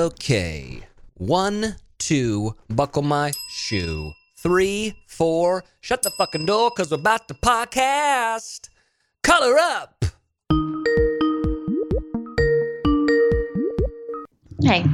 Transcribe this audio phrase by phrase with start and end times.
[0.00, 0.80] Okay.
[1.18, 4.12] One, two, buckle my shoe.
[4.38, 8.70] Three, four, shut the fucking door because we're about to podcast.
[9.22, 10.06] Color up.
[14.62, 14.86] Hey,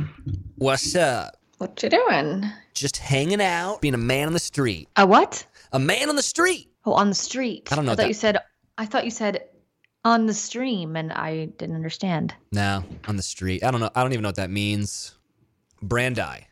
[0.57, 1.37] What's up?
[1.59, 2.43] what you doing?
[2.75, 4.89] Just hanging out, being a man on the street.
[4.97, 5.47] A what?
[5.73, 6.69] A man on the street.
[6.85, 7.69] Oh, on the street.
[7.71, 8.39] I don't know I thought that- you said.
[8.77, 9.45] I thought you said
[10.07, 12.33] on the stream, and I didn't understand.
[12.53, 13.65] No, on the street.
[13.65, 13.91] I don't know.
[13.93, 15.17] I don't even know what that means.
[15.83, 16.45] Brandi.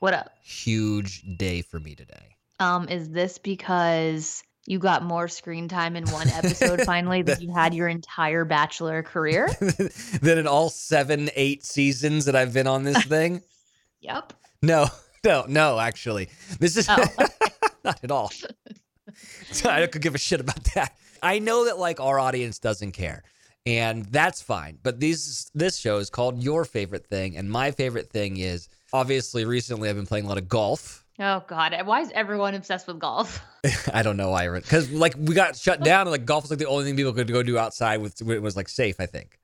[0.00, 0.32] What up?
[0.42, 2.36] Huge day for me today.
[2.58, 7.54] Um, is this because you got more screen time in one episode finally than you
[7.54, 9.48] had your entire Bachelor career?
[10.20, 13.40] than in all seven, eight seasons that I've been on this thing.
[14.00, 14.32] yep.
[14.62, 14.88] No,
[15.24, 16.28] no, no, actually.
[16.58, 17.04] This is Oh.
[17.84, 18.32] not at all.
[19.52, 20.96] So I could give a shit about that.
[21.22, 23.22] I know that like our audience doesn't care.
[23.66, 24.78] And that's fine.
[24.82, 27.36] But these this show is called Your Favorite Thing.
[27.36, 31.04] And my favorite thing is obviously recently I've been playing a lot of golf.
[31.20, 33.44] Oh God, why is everyone obsessed with golf?
[33.92, 34.48] I don't know why.
[34.48, 37.12] Because like we got shut down and like golf was like the only thing people
[37.12, 39.38] could go do outside with it was like safe, I think.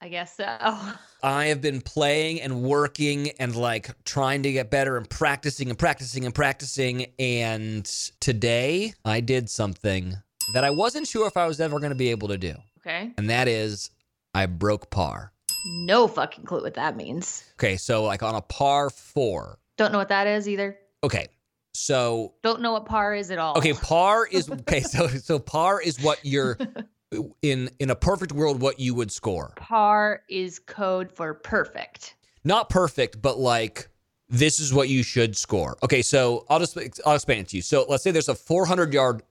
[0.00, 0.44] I guess so.
[1.22, 5.78] I have been playing and working and like trying to get better and practicing and
[5.78, 7.06] practicing and practicing.
[7.18, 7.86] And
[8.20, 10.18] today I did something
[10.52, 12.54] that I wasn't sure if I was ever going to be able to do.
[12.80, 13.12] Okay.
[13.16, 13.90] And that is
[14.34, 15.32] I broke par.
[15.66, 17.42] No fucking clue what that means.
[17.54, 17.76] Okay.
[17.76, 19.58] So, like on a par four.
[19.76, 20.76] Don't know what that is either.
[21.02, 21.26] Okay.
[21.72, 23.56] So, Don't know what par is at all.
[23.58, 23.72] okay.
[23.72, 24.80] Par is, okay.
[24.80, 26.58] So, so par is what you're
[27.42, 29.52] in, in a perfect world, what you would score.
[29.56, 32.14] Par is code for perfect.
[32.44, 33.88] not perfect, but like
[34.28, 35.76] this is what you should score.
[35.82, 37.62] Okay, so I'll just I'll explain it to you.
[37.62, 39.22] So let's say there's a 400 yard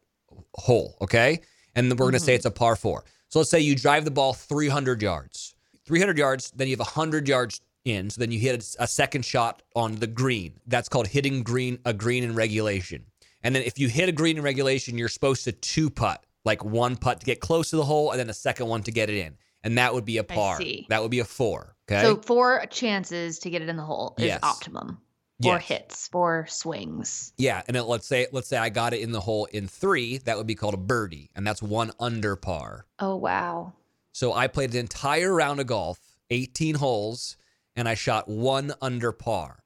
[0.55, 1.41] hole, okay,
[1.75, 2.37] and then we're gonna say mm-hmm.
[2.37, 3.03] it's a par four.
[3.29, 7.27] So let's say you drive the ball 300 yards, 300 yards, then you have 100
[7.27, 8.09] yards in.
[8.09, 10.53] So then you hit a second shot on the green.
[10.67, 13.05] That's called hitting green a green in regulation.
[13.43, 16.63] And then if you hit a green in regulation, you're supposed to two putt, like
[16.63, 19.09] one putt to get close to the hole, and then a second one to get
[19.09, 19.35] it in.
[19.63, 20.59] And that would be a par.
[20.89, 21.75] That would be a four.
[21.89, 22.01] Okay.
[22.01, 24.39] So four chances to get it in the hole is Yes.
[24.43, 24.99] optimum.
[25.43, 25.67] Four Yes.
[25.67, 27.33] hits, four swings.
[27.37, 30.17] Yeah, and it, let's say let's say I got it in the hole in three,
[30.19, 32.85] that would be called a birdie, and that's one under par.
[32.99, 33.73] Oh wow.
[34.11, 35.99] So I played an entire round of golf,
[36.29, 37.35] 18 holes,
[37.75, 39.63] and I shot one under par.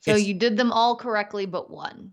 [0.00, 2.12] So It's- you did them all correctly but one.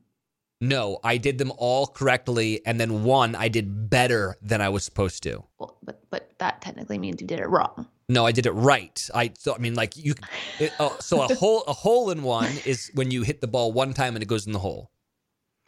[0.61, 4.83] No, I did them all correctly, and then one I did better than I was
[4.85, 5.43] supposed to.
[5.59, 7.87] Well, but but that technically means you did it wrong.
[8.07, 9.09] No, I did it right.
[9.13, 10.13] I so I mean like you.
[10.59, 13.71] It, oh, so a hole a hole in one is when you hit the ball
[13.71, 14.91] one time and it goes in the hole.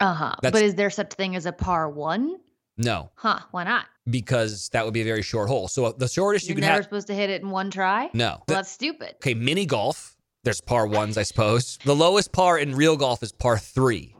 [0.00, 0.36] Uh-huh.
[0.42, 2.36] But is there such thing as a par one?
[2.80, 3.86] No, Huh, why not?
[4.08, 5.66] because that would be a very short hole.
[5.66, 6.62] So the shortest you can.
[6.62, 6.84] You're never have.
[6.84, 8.08] supposed to hit it in one try?
[8.14, 9.16] No, Well, that's stupid.
[9.16, 10.16] Okay, mini golf.
[10.44, 11.78] There's par ones, I suppose.
[11.84, 14.14] The lowest par in real golf is par three.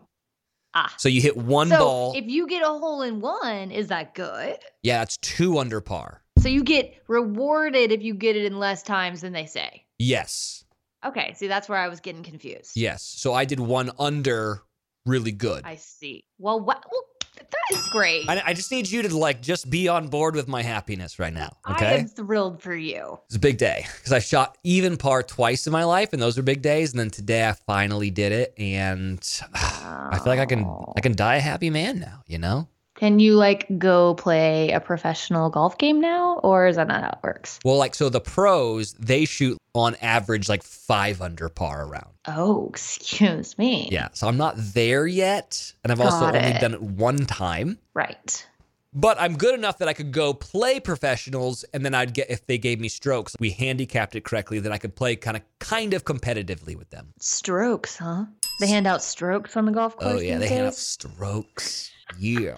[0.74, 0.92] Ah.
[0.98, 2.12] So you hit one so ball.
[2.16, 4.58] if you get a hole in one, is that good?
[4.82, 6.22] yeah, it's two under par.
[6.40, 9.84] So you get rewarded if you get it in less times than they say.
[9.98, 10.64] Yes.
[11.04, 12.72] Okay, see that's where I was getting confused.
[12.74, 13.02] Yes.
[13.02, 14.62] So I did one under
[15.06, 15.64] really good.
[15.64, 16.24] I see.
[16.38, 16.84] Well, what?
[16.90, 17.02] Well,
[17.36, 18.28] that is great.
[18.28, 21.32] I, I just need you to like just be on board with my happiness right
[21.32, 21.56] now.
[21.70, 21.86] Okay.
[21.86, 23.18] I am thrilled for you.
[23.26, 26.38] It's a big day because I shot even par twice in my life, and those
[26.38, 26.92] are big days.
[26.92, 29.20] And then today I finally did it, and
[29.54, 32.22] I feel like I can I can die a happy man now.
[32.26, 32.68] You know.
[32.98, 37.10] Can you like go play a professional golf game now, or is that not how
[37.10, 37.60] it works?
[37.64, 42.08] Well, like so the pros they shoot on average like five under par around.
[42.26, 43.88] Oh, excuse me.
[43.92, 44.08] Yeah.
[44.14, 46.60] So I'm not there yet, and I've also Got only it.
[46.60, 47.78] done it one time.
[47.94, 48.44] Right.
[48.92, 52.48] But I'm good enough that I could go play professionals, and then I'd get if
[52.48, 55.94] they gave me strokes, we handicapped it correctly, then I could play kind of kind
[55.94, 57.12] of competitively with them.
[57.20, 58.24] Strokes, huh?
[58.58, 60.14] They hand out strokes on the golf oh, course.
[60.14, 61.92] Oh yeah, they hand out strokes.
[62.18, 62.56] Yeah.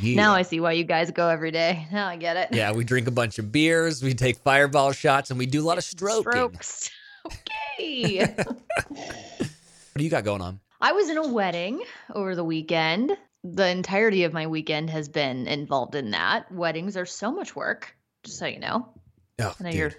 [0.00, 0.16] Yeah.
[0.16, 1.86] Now I see why you guys go every day.
[1.92, 2.48] Now I get it.
[2.52, 5.66] yeah, we drink a bunch of beers, we take fireball shots, and we do a
[5.66, 6.30] lot of stroking.
[6.32, 6.90] Strokes.
[7.78, 8.34] Okay.
[8.36, 9.48] What
[9.96, 10.58] do you got going on?
[10.80, 11.82] I was in a wedding
[12.12, 13.16] over the weekend.
[13.44, 16.50] The entirety of my weekend has been involved in that.
[16.50, 17.94] Weddings are so much work,
[18.24, 18.88] just so you know.
[19.40, 19.78] Oh, I know dude.
[19.78, 19.92] you're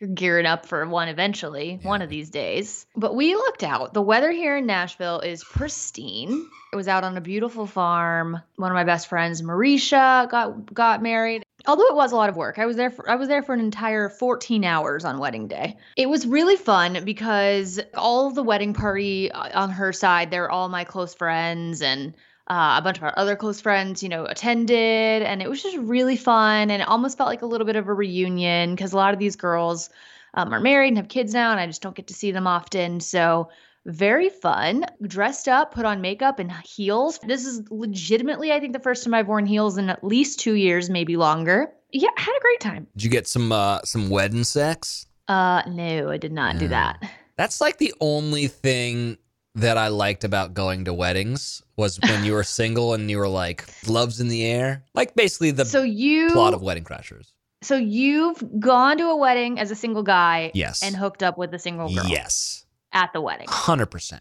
[0.00, 2.86] you're gearing up for one eventually, one of these days.
[2.96, 3.92] But we looked out.
[3.92, 6.48] The weather here in Nashville is pristine.
[6.72, 8.40] It was out on a beautiful farm.
[8.56, 11.44] One of my best friends, Marisha, got got married.
[11.66, 13.52] Although it was a lot of work, I was there for I was there for
[13.52, 15.76] an entire 14 hours on wedding day.
[15.96, 20.50] It was really fun because all of the wedding party uh, on her side, they're
[20.50, 22.14] all my close friends and
[22.50, 25.76] uh, a bunch of our other close friends, you know, attended, and it was just
[25.76, 26.70] really fun.
[26.70, 29.20] And it almost felt like a little bit of a reunion because a lot of
[29.20, 29.88] these girls
[30.34, 32.48] um, are married and have kids now, and I just don't get to see them
[32.48, 32.98] often.
[32.98, 33.50] So
[33.86, 34.84] very fun.
[35.06, 37.20] Dressed up, put on makeup and heels.
[37.20, 40.54] This is legitimately, I think, the first time I've worn heels in at least two
[40.54, 41.70] years, maybe longer.
[41.92, 42.88] Yeah, had a great time.
[42.96, 45.06] Did you get some uh some wedding sex?
[45.28, 47.00] Uh, no, I did not do that.
[47.36, 49.18] That's like the only thing
[49.54, 53.28] that I liked about going to weddings was when you were single and you were
[53.28, 54.84] like gloves in the air.
[54.94, 57.32] Like basically the so you plot of Wedding Crashers.
[57.62, 60.82] so you've gone to a wedding as a single guy Yes.
[60.84, 62.64] and hooked up with a single girl Yes.
[62.92, 63.48] at the wedding.
[63.48, 64.20] 100%.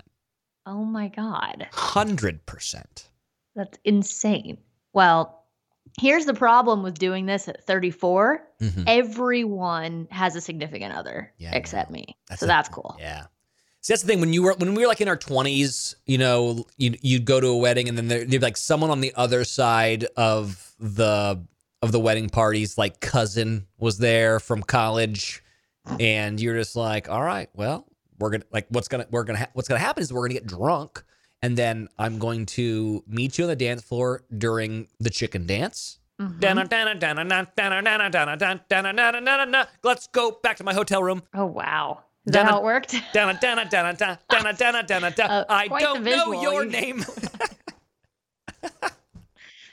[0.65, 1.67] Oh my god.
[1.73, 2.83] 100%.
[3.55, 4.57] That's insane.
[4.93, 5.43] Well,
[5.99, 8.43] here's the problem with doing this at 34.
[8.61, 8.83] Mhm.
[8.87, 12.15] Everyone has a significant other Yeah, except me.
[12.29, 12.95] That's so a- that's cool.
[12.99, 13.25] Yeah.
[13.81, 14.19] See, that's the thing.
[14.19, 17.39] When you were when we were like in our twenties, you know, you'd, you'd go
[17.39, 20.73] to a wedding and then there, there'd be like someone on the other side of
[20.79, 21.41] the
[21.81, 25.41] of the wedding parties, like cousin was there from college,
[25.99, 27.85] and you're just like, all right, well,
[28.19, 30.45] we're gonna like what's gonna we're gonna ha- what's gonna happen is we're gonna get
[30.45, 31.01] drunk,
[31.41, 35.99] and then I'm going to meet you on the dance floor during the chicken dance.
[36.21, 36.41] Mhm.
[39.83, 41.23] Let's go back to my hotel room.
[41.33, 42.03] Oh wow.
[42.29, 42.93] Is that how it worked?
[45.49, 47.03] I don't know your name.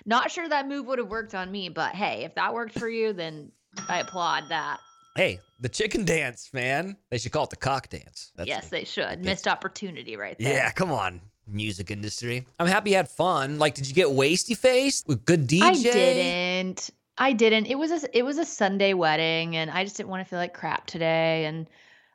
[0.06, 2.88] Not sure that move would have worked on me, but hey, if that worked for
[2.88, 3.52] you, then
[3.88, 4.78] I applaud that.
[5.16, 6.96] Hey, the chicken dance, man.
[7.10, 8.32] They should call it the cock dance.
[8.36, 9.22] That's yes, they should.
[9.22, 10.54] Missed opportunity right there.
[10.54, 12.46] Yeah, come on music industry.
[12.58, 13.58] I'm happy you had fun.
[13.58, 15.62] Like, did you get wasty faced with good DJ?
[15.62, 16.90] I didn't.
[17.18, 17.66] I didn't.
[17.66, 20.38] It was a it was a Sunday wedding, and I just didn't want to feel
[20.38, 21.46] like crap today.
[21.46, 21.66] And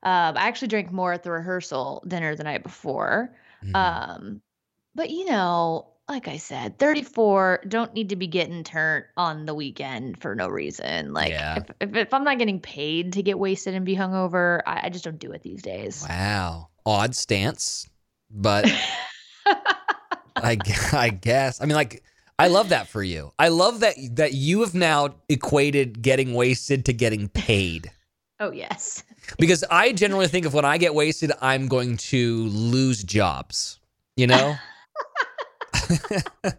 [0.03, 3.36] um, I actually drank more at the rehearsal dinner the night before.
[3.63, 3.75] Mhm.
[3.75, 4.42] Um,
[4.95, 9.53] but you know, like I said, 34 don't need to be getting turned on the
[9.53, 11.13] weekend for no reason.
[11.13, 11.57] Like Yeah.
[11.57, 14.89] if, if if I'm not getting paid to get wasted and be hungover, I, I
[14.89, 16.06] just don't do it these days.
[16.09, 17.88] wow, odd stance,
[18.30, 18.65] but
[20.36, 20.57] I,
[20.94, 21.62] I guess.
[21.62, 22.03] I mean, like,
[22.39, 23.31] I love that for you.
[23.38, 27.92] I love that that you have now equated getting wasted to getting paid.
[28.39, 29.03] oh yes.
[29.38, 33.80] Because I generally think of when I get wasted, I'm going to lose jobs.
[34.16, 34.56] You know?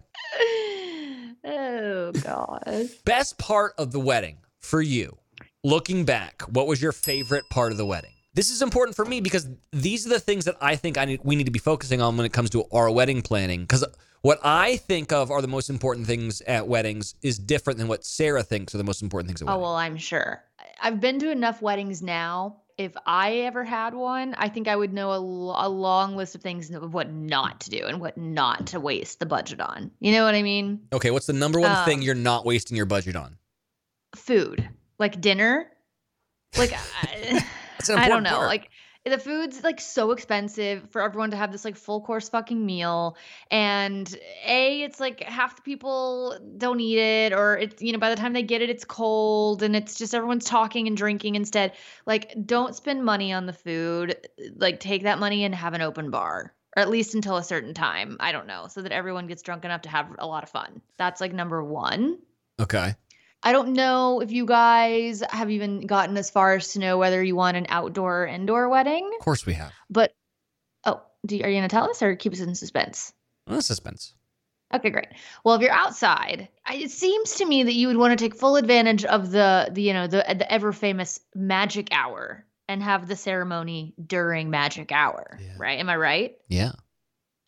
[1.45, 2.89] oh god.
[3.05, 5.19] Best part of the wedding for you,
[5.63, 8.13] looking back, what was your favorite part of the wedding?
[8.35, 11.21] This is important for me because these are the things that I think I need,
[11.23, 13.61] we need to be focusing on when it comes to our wedding planning.
[13.61, 13.85] Because
[14.23, 18.05] what I think of are the most important things at weddings is different than what
[18.05, 20.43] Sarah thinks are the most important things at Oh well, I'm sure.
[20.81, 22.59] I've been to enough weddings now.
[22.79, 25.19] If I ever had one, I think I would know a,
[25.67, 29.21] a long list of things of what not to do and what not to waste
[29.21, 29.91] the budget on.
[30.01, 30.81] You know what I mean?
[30.93, 33.37] Okay, what's the number one thing Um, you're not wasting your budget on?
[34.17, 34.69] Food,
[34.99, 35.71] like dinner.
[36.57, 36.73] Like
[37.03, 37.45] I,
[37.89, 38.31] an I don't know.
[38.31, 38.49] part.
[38.49, 38.71] Like
[39.05, 43.17] the food's like so expensive for everyone to have this like full course fucking meal.
[43.51, 44.09] And
[44.47, 48.17] a it's like half the people don't eat it or it's you know by the
[48.17, 51.73] time they get it it's cold and it's just everyone's talking and drinking instead.
[52.07, 54.17] Like don't spend money on the food.
[54.55, 57.75] Like take that money and have an open bar or at least until a certain
[57.75, 58.17] time.
[58.21, 60.81] I don't know so that everyone gets drunk enough to have a lot of fun.
[60.97, 62.19] That's like number one.
[62.61, 62.95] Okay.
[63.43, 67.23] I don't know if you guys have even gotten as far as to know whether
[67.23, 69.73] you want an outdoor or indoor wedding, Of course we have.
[69.91, 70.13] but
[70.85, 73.13] oh, do you, are you going to tell us or keep us in suspense?
[73.49, 74.15] Uh, suspense.
[74.75, 75.09] Okay, great.
[75.45, 78.35] Well, if you're outside, I, it seems to me that you would want to take
[78.35, 83.07] full advantage of the, the you know the the ever famous magic hour and have
[83.07, 85.55] the ceremony during magic hour, Yeah.
[85.59, 85.79] right?
[85.79, 86.37] Am I right?
[86.49, 86.73] Yeah.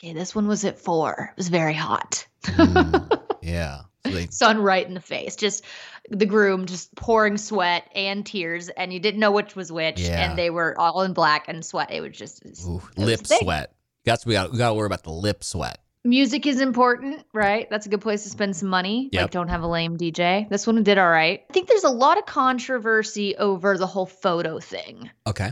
[0.03, 1.29] Okay, this one was at four.
[1.31, 2.27] It was very hot.
[2.43, 3.81] Mm, yeah.
[4.31, 5.35] Sun right in the face.
[5.35, 5.63] Just
[6.09, 10.29] the groom just pouring sweat and tears, and you didn't know which was which, Yeah.
[10.29, 11.91] and they were all in black and sweat.
[11.91, 13.73] It was just it ooh, was lip sweat.
[14.05, 14.51] That's we got.
[14.51, 15.79] We got to worry about the lip sweat.
[16.03, 17.67] music is important, right?
[17.71, 19.09] That's a good place to spend some money.
[19.11, 19.21] Yep.
[19.23, 20.47] Like, don't have a lame DJ.
[20.49, 21.43] This one did all right.
[21.49, 25.09] I think there's a lot of controversy over the whole photo thing.
[25.25, 25.51] Okay.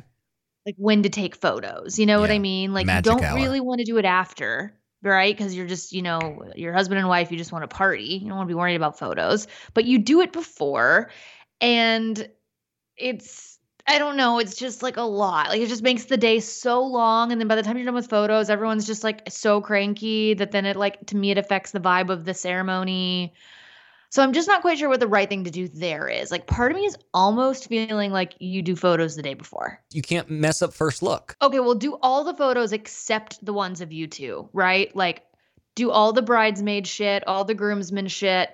[0.68, 1.98] like when to take photos.
[1.98, 2.74] You know what I mean?
[2.76, 3.36] Like magic you don't hour.
[3.36, 4.72] really want to do it after,
[5.12, 5.36] right?
[5.36, 8.20] Because you're just, you know, your husband and wife, you just want to party.
[8.22, 11.10] You don't want to be worried about photos, but you do it before.
[11.62, 12.30] And
[12.98, 15.50] it's I don't know, it's just like a lot.
[15.50, 17.96] Like it just makes the day so long and then by the time you're done
[17.96, 21.72] with photos, everyone's just like so cranky that then it like to me it affects
[21.72, 23.34] the vibe of the ceremony.
[24.14, 26.30] So I'm just not quite sure what the right thing to do there is.
[26.30, 29.82] Like part of me is almost feeling like you do photos the day before.
[29.92, 31.36] You can't mess up first look.
[31.42, 34.96] Okay, well, do all the photos except the ones of you two, right?
[34.96, 35.24] Like,
[35.74, 38.52] do all the bridesmaid shit, all the groomsmen shit,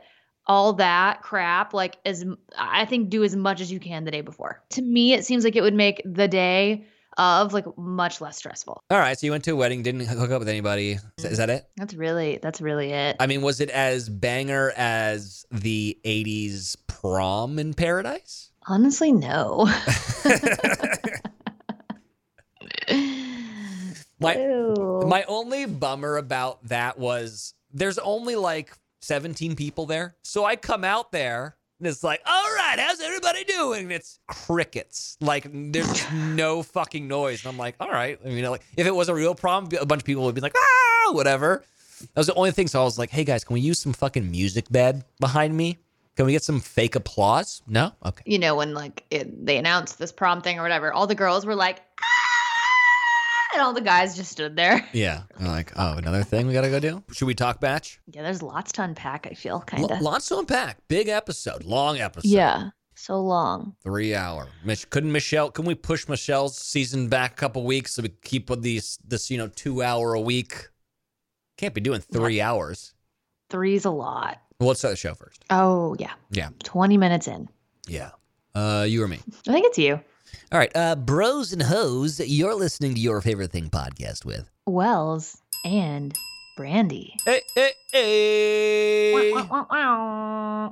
[0.48, 2.24] all that crap like as
[2.58, 4.64] I think do as much as you can the day before.
[4.70, 6.86] To me, it seems like it would make the day
[7.20, 8.82] of like much less stressful.
[8.90, 10.98] All right, so you went to a wedding, didn't hook up with anybody.
[11.18, 11.64] Is, is that it?
[11.64, 13.18] Mm, that's really that's really it.
[13.20, 18.52] I mean, was it as banger as the 80s prom in paradise?
[18.68, 19.68] Honestly, no.
[24.22, 25.04] My Ew.
[25.08, 30.18] my only bummer about that was there's only like 17 people there.
[30.24, 33.84] So I come out there and it's like, all right, how's everybody doing?
[33.84, 35.18] And it's crickets.
[35.22, 37.44] Like there's no fucking noise.
[37.44, 38.20] And I'm like, all right.
[38.24, 40.42] I mean, like if it was a real problem, a bunch of people would be
[40.42, 41.64] like, ah, whatever.
[42.02, 42.68] That was the only thing.
[42.68, 45.78] So I was like, hey guys, can we use some fucking music bed behind me?
[46.16, 47.62] Can we get some fake applause?
[47.66, 47.94] No?
[48.06, 48.24] Okay.
[48.26, 51.46] you know, when like it, they announced this prom thing or whatever, all the girls
[51.46, 52.29] were like, ah!
[53.54, 54.88] And all the guys just stood there.
[54.94, 55.24] Yeah.
[55.40, 57.04] I'm like, oh, another thing we got to go do?
[57.12, 58.00] Should we talk batch?
[58.08, 59.28] Yeah, there's lots to unpack.
[59.30, 60.02] I feel kind of.
[60.02, 60.78] lots to unpack.
[60.88, 62.30] Big episode, long episode.
[62.30, 63.76] yeah, so long.
[63.84, 64.48] Three hour.
[64.64, 65.52] Mich- couldn't Michelle?
[65.52, 69.30] Can we push Michelle's season back a couple weeks so we keep with these this
[69.32, 70.68] you know two hour a week?
[71.58, 72.94] Can't be doing three hours.
[73.50, 74.42] Three's a lot.
[74.60, 75.44] Well, let's start the show first.
[75.50, 77.48] Oh yeah, Yeah, twenty minutes in.
[77.88, 78.12] yeah.
[78.56, 79.20] Uh, you or me?
[79.48, 80.02] I think it's you.
[80.52, 80.76] All right.
[80.76, 82.20] Uh, bros and hoes.
[82.20, 84.50] You're listening to your favorite thing podcast with.
[84.66, 86.14] Wells and
[86.58, 87.14] Brandi.
[87.26, 89.32] Hey, hey, hey.
[89.34, 90.72] Wah, wah, wah, wah.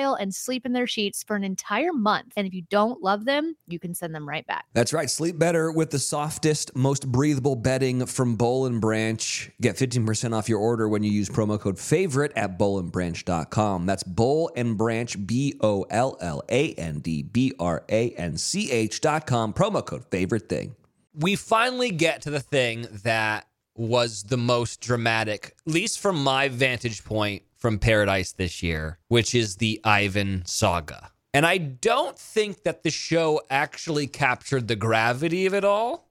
[0.00, 2.32] and sleep in their sheets for an entire month.
[2.36, 4.64] And if you don't love them, you can send them right back.
[4.72, 5.08] That's right.
[5.10, 9.50] Sleep better with the softest, most breathable bedding from Bowl and Branch.
[9.60, 13.86] Get 15% off your order when you use promo code favorite at bowlandbranch.com.
[13.86, 18.36] That's Bowl and Branch, B O L L A N D B R A N
[18.36, 19.52] C H.com.
[19.52, 20.74] Promo code favorite thing.
[21.14, 26.48] we finally get to the thing that was the most dramatic, at least from my
[26.48, 31.10] vantage point from Paradise this year, which is the Ivan saga.
[31.32, 36.08] And I don't think that the show actually captured the gravity of it all.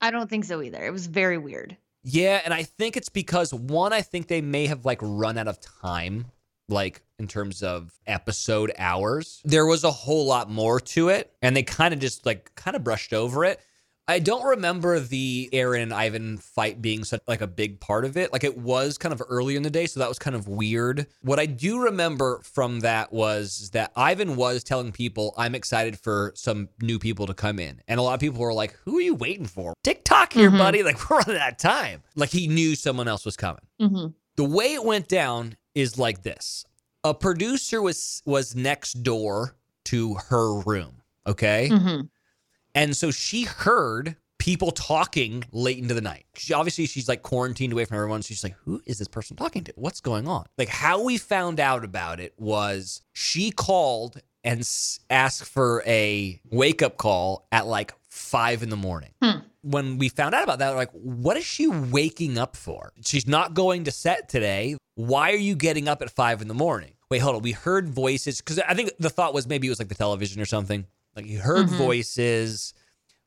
[0.00, 0.82] I don't think so either.
[0.84, 1.76] It was very weird.
[2.04, 5.46] Yeah, and I think it's because one, I think they may have like run out
[5.46, 6.26] of time,
[6.68, 9.40] like in terms of episode hours.
[9.44, 12.74] There was a whole lot more to it, and they kind of just like kind
[12.76, 13.60] of brushed over it.
[14.12, 18.16] I don't remember the Aaron and Ivan fight being such like a big part of
[18.16, 18.32] it.
[18.32, 21.06] Like it was kind of early in the day, so that was kind of weird.
[21.22, 26.32] What I do remember from that was that Ivan was telling people, "I'm excited for
[26.36, 29.02] some new people to come in," and a lot of people were like, "Who are
[29.02, 29.74] you waiting for?
[29.82, 30.58] TikTok here, Mhm.
[30.58, 30.82] buddy!
[30.82, 33.62] Like we're running out of time." Like he knew someone else was coming.
[33.80, 34.08] Mm-hmm.
[34.36, 36.64] The way it went down is like this:
[37.02, 40.96] a producer was was next door to her room.
[41.26, 41.68] Okay.
[41.70, 42.00] Mm-hmm.
[42.74, 46.24] And so she heard people talking late into the night.
[46.34, 48.22] She, obviously, she's like quarantined away from everyone.
[48.22, 49.72] So she's like, who is this person talking to?
[49.76, 50.46] What's going on?
[50.58, 56.40] Like, how we found out about it was she called and s- asked for a
[56.50, 59.10] wake up call at like five in the morning.
[59.22, 59.40] Hmm.
[59.62, 62.92] When we found out about that, we're like, what is she waking up for?
[63.04, 64.76] She's not going to set today.
[64.96, 66.94] Why are you getting up at five in the morning?
[67.10, 67.42] Wait, hold on.
[67.42, 70.42] We heard voices because I think the thought was maybe it was like the television
[70.42, 70.86] or something.
[71.14, 71.76] Like you heard Mhm.
[71.76, 72.74] voices,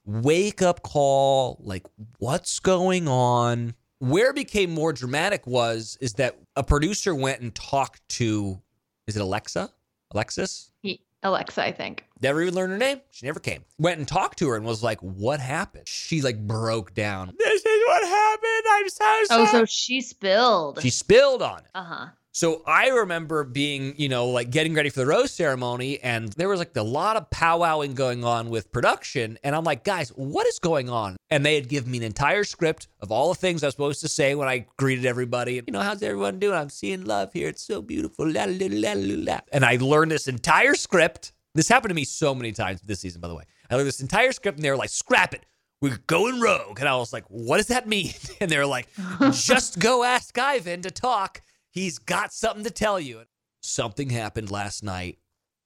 [0.05, 1.85] wake up call, like
[2.19, 3.75] what's going on?
[3.99, 8.61] Where it became more dramatic was is that a producer went and talked to
[9.07, 9.71] is it Alexa?
[10.11, 10.71] Alexis?
[11.23, 12.05] Alexa, I think.
[12.21, 13.01] Never even learned her name.
[13.09, 13.65] She never came.
[13.79, 17.33] Went and talked to her and was like, "What happened?" She like broke down.
[17.37, 18.63] This is what happened.
[18.69, 20.81] I'm so Oh, so she spilled.
[20.83, 21.71] she spilled on it.
[21.73, 22.05] uh huh.
[22.35, 26.49] So I remember being, you know, like getting ready for the rose ceremony, and there
[26.49, 29.39] was like a lot of powwowing going on with production.
[29.41, 31.15] And I'm like, guys, what is going on?
[31.29, 34.01] And they had given me an entire script of all the things I was supposed
[34.01, 35.63] to say when I greeted everybody.
[35.65, 36.55] You know, how's everyone doing?
[36.57, 37.47] I'm seeing love here.
[37.47, 38.29] It's so beautiful.
[38.29, 39.39] La, la, la, la, la.
[39.53, 41.31] And I learned this entire script.
[41.53, 43.45] This happened to me so many times this season, by the way.
[43.71, 45.45] I learned this entire script, and they were like, "Scrap it,
[45.81, 48.11] we're going rogue." And I was like, "What does that mean?"
[48.41, 48.89] And they were like,
[49.31, 51.41] "Just go ask Ivan to talk.
[51.75, 53.25] He's got something to tell you."
[53.59, 55.19] Something happened last night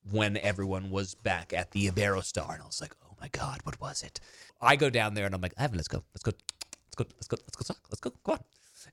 [0.09, 3.79] when everyone was back at the Iberostar, and I was like, "Oh my god, what
[3.79, 4.19] was it?"
[4.59, 6.31] I go down there, and I'm like, Evan, let's go, let's go,
[6.87, 8.39] let's go, let's go, let's go talk, let's go, go on."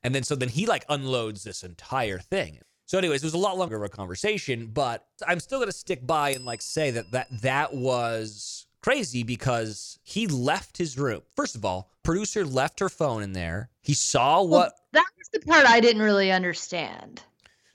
[0.02, 2.60] And then so then he like unloads this entire thing.
[2.84, 6.06] So, anyways, it was a lot longer of a conversation, but I'm still gonna stick
[6.06, 11.20] by and like say that that that was crazy because he left his room.
[11.34, 13.68] First of all, producer left her phone in there.
[13.82, 14.74] He saw what.
[14.92, 17.20] That was the part I didn't really understand.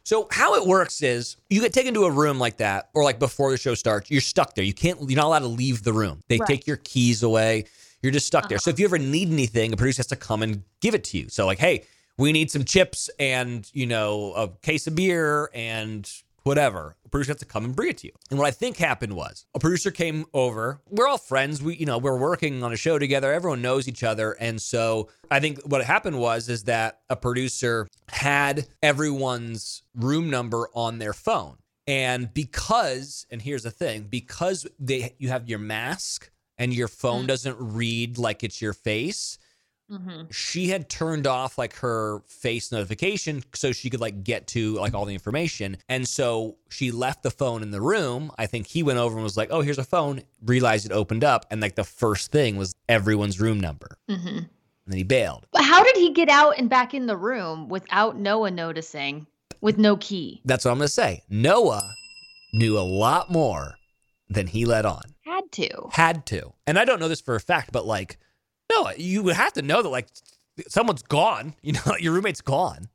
[0.04, 3.20] So how it works is you get taken to a room like that, or like
[3.20, 4.64] before the show starts, you're stuck there.
[4.64, 5.00] You can't.
[5.02, 6.24] You're not allowed to leave the room.
[6.30, 6.48] They Right.
[6.48, 7.66] take your keys away.
[8.02, 8.58] You're just stuck there.
[8.58, 8.80] So if uh-huh.
[8.80, 11.28] you ever need anything, a producer has to come and give it to you.
[11.28, 11.84] So like, hey,
[12.18, 16.10] we need some chips and you know a case of beer and
[16.44, 16.96] whatever.
[17.06, 18.14] A producer has to come and bring it to you.
[18.30, 20.82] And what I think happened was a producer came over.
[20.90, 21.62] We're all friends.
[21.62, 23.32] We you know we're working on a show together.
[23.32, 27.88] Everyone knows each other, and so I think what happened was is that a producer
[28.10, 31.58] had everyone's room number on their phone.
[31.88, 37.24] And because, and here's the thing, because they you have your mask and your phone
[37.24, 37.28] Mm.
[37.28, 39.40] doesn't read like it's your face,
[39.92, 44.76] hmm she had turned off like her face notification so she could like get to
[44.76, 45.78] like all the information.
[45.90, 48.32] And so she left the phone in the room.
[48.38, 51.24] I think he went over and was like, "Oh, here's a phone." Realized it opened
[51.24, 53.98] up and like the first thing was everyone's room number.
[54.10, 54.28] Mm-hmm.
[54.38, 54.48] And
[54.88, 55.46] then he bailed.
[55.52, 59.28] But how did he get out and back in the room without Noah noticing
[59.62, 60.42] with no key?
[60.46, 61.22] That's what I'm going to say.
[61.30, 61.94] Noah
[62.54, 63.76] knew a lot more
[64.30, 65.04] than he let on.
[65.26, 65.90] Had to.
[65.92, 66.54] Had to.
[66.66, 68.18] And I don't know this for a fact, but like,
[68.76, 70.08] Noah, you would have to know that like
[70.68, 72.90] someone's gone, you know, your roommate's gone.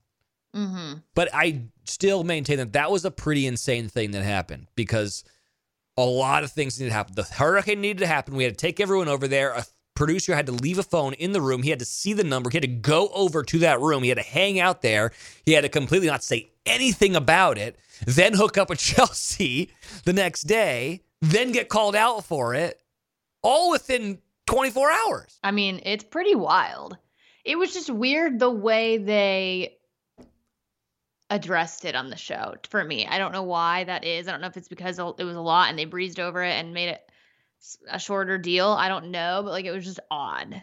[0.54, 5.24] hmm But I still maintain that that was a pretty insane thing that happened because
[5.96, 7.14] a lot of things needed to happen.
[7.14, 8.36] The hurricane needed to happen.
[8.36, 9.52] We had to take everyone over there.
[9.52, 9.64] A
[9.94, 11.62] producer had to leave a phone in the room.
[11.62, 12.50] He had to see the number.
[12.50, 14.02] He had to go over to that room.
[14.02, 15.12] He had to hang out there.
[15.44, 17.78] He had to completely not say anything about it.
[18.06, 19.70] Then hook up with Chelsea
[20.04, 21.02] the next day.
[21.22, 22.78] Then get called out for it.
[23.42, 25.38] All within 24 hours.
[25.42, 26.96] I mean, it's pretty wild.
[27.44, 29.76] It was just weird the way they
[31.30, 33.06] addressed it on the show for me.
[33.06, 34.28] I don't know why that is.
[34.28, 36.52] I don't know if it's because it was a lot and they breezed over it
[36.52, 37.02] and made it
[37.90, 38.68] a shorter deal.
[38.68, 40.62] I don't know, but like it was just odd.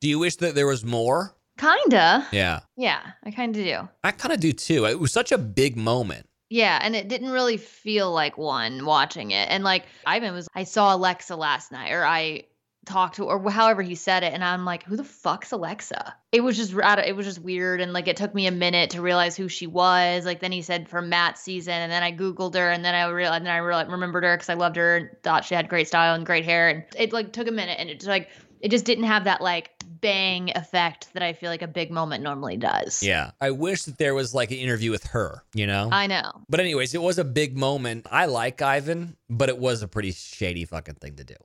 [0.00, 1.36] Do you wish that there was more?
[1.58, 2.26] Kinda.
[2.32, 2.60] Yeah.
[2.76, 3.88] Yeah, I kind of do.
[4.02, 4.86] I kind of do too.
[4.86, 6.28] It was such a big moment.
[6.50, 9.48] Yeah, and it didn't really feel like one watching it.
[9.50, 12.44] And like Ivan was, I saw Alexa last night, or I
[12.84, 16.14] talked to, or however he said it, and I'm like, who the fuck's Alexa?
[16.32, 19.02] It was just, it was just weird, and like it took me a minute to
[19.02, 20.24] realize who she was.
[20.24, 23.08] Like then he said from Matt's season, and then I googled her, and then I
[23.08, 25.68] realized, and then I realized, remembered her because I loved her and thought she had
[25.68, 28.28] great style and great hair, and it like took a minute, and it's like
[28.60, 29.70] it just didn't have that like
[30.00, 33.02] bang effect that I feel like a big moment normally does.
[33.02, 33.30] Yeah.
[33.40, 35.88] I wish that there was like an interview with her, you know?
[35.90, 36.30] I know.
[36.48, 38.06] but, anyways, it was a big moment.
[38.10, 41.36] I like Ivan, but it was a pretty shady fucking thing to do.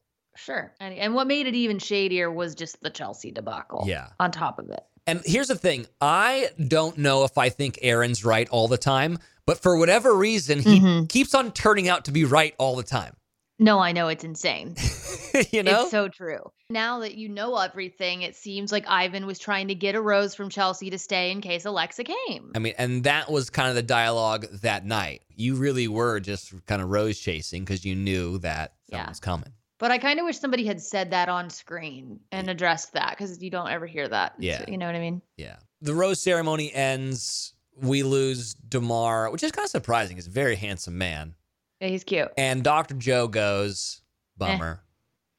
[0.43, 0.73] Sure.
[0.79, 3.83] And, and what made it even shadier was just the Chelsea debacle.
[3.87, 4.07] Yeah.
[4.19, 4.81] On top of it.
[5.07, 9.17] And here's the thing I don't know if I think Aaron's right all the time,
[9.45, 11.09] but for whatever reason, he Mhm.
[11.09, 13.15] keeps on turning out to be right all the time.
[13.61, 14.75] No, I know it's insane.
[15.51, 15.81] you know?
[15.81, 16.49] It's so true.
[16.69, 20.33] Now that you know everything, it seems like Ivan was trying to get a rose
[20.35, 22.51] from Chelsea to stay in case Alexa came.
[22.55, 25.23] I mean, and that was kind of the dialogue that night.
[25.35, 29.09] You really were just kind of rose chasing because you knew that Yeah.
[29.09, 29.51] was coming.
[29.79, 33.41] But I kind of wish somebody had said that on screen and addressed that because
[33.41, 34.35] you don't ever hear that.
[34.37, 34.63] Yeah.
[34.67, 35.21] You know what I mean?
[35.37, 35.55] Yeah.
[35.81, 37.53] The rose ceremony ends.
[37.81, 40.17] We lose Demar, which is kind of surprising.
[40.17, 41.33] He's a very handsome man.
[41.79, 42.27] Yeah, he's cute.
[42.37, 42.95] And Dr.
[42.95, 44.01] Joe goes,
[44.37, 44.81] bummer.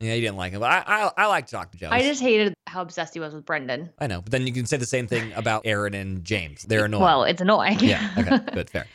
[0.00, 0.60] Yeah, you didn't like him.
[0.60, 1.76] But I, I, I liked Dr.
[1.76, 1.88] Joe.
[1.90, 1.96] Eh.
[1.96, 3.90] I just hated how obsessed he was with Brendan.
[3.98, 4.22] I know.
[4.22, 6.62] But then you can say the same thing about Aaron and James.
[6.62, 7.02] They're annoying.
[7.02, 7.78] Well, it's annoying.
[7.80, 8.10] yeah.
[8.16, 8.38] Okay.
[8.54, 8.70] Good.
[8.70, 8.86] Fair.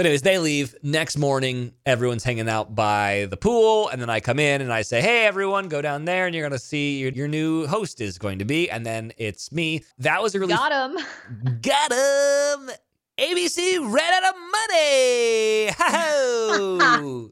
[0.00, 0.74] So, anyways, they leave.
[0.82, 3.90] Next morning, everyone's hanging out by the pool.
[3.90, 6.40] And then I come in and I say, Hey, everyone, go down there and you're
[6.40, 8.70] going to see your, your new host is going to be.
[8.70, 9.84] And then it's me.
[9.98, 10.96] That was a really Got him.
[11.60, 12.70] Got him.
[13.18, 15.68] ABC ran out of money.
[16.88, 17.30] Ho-ho.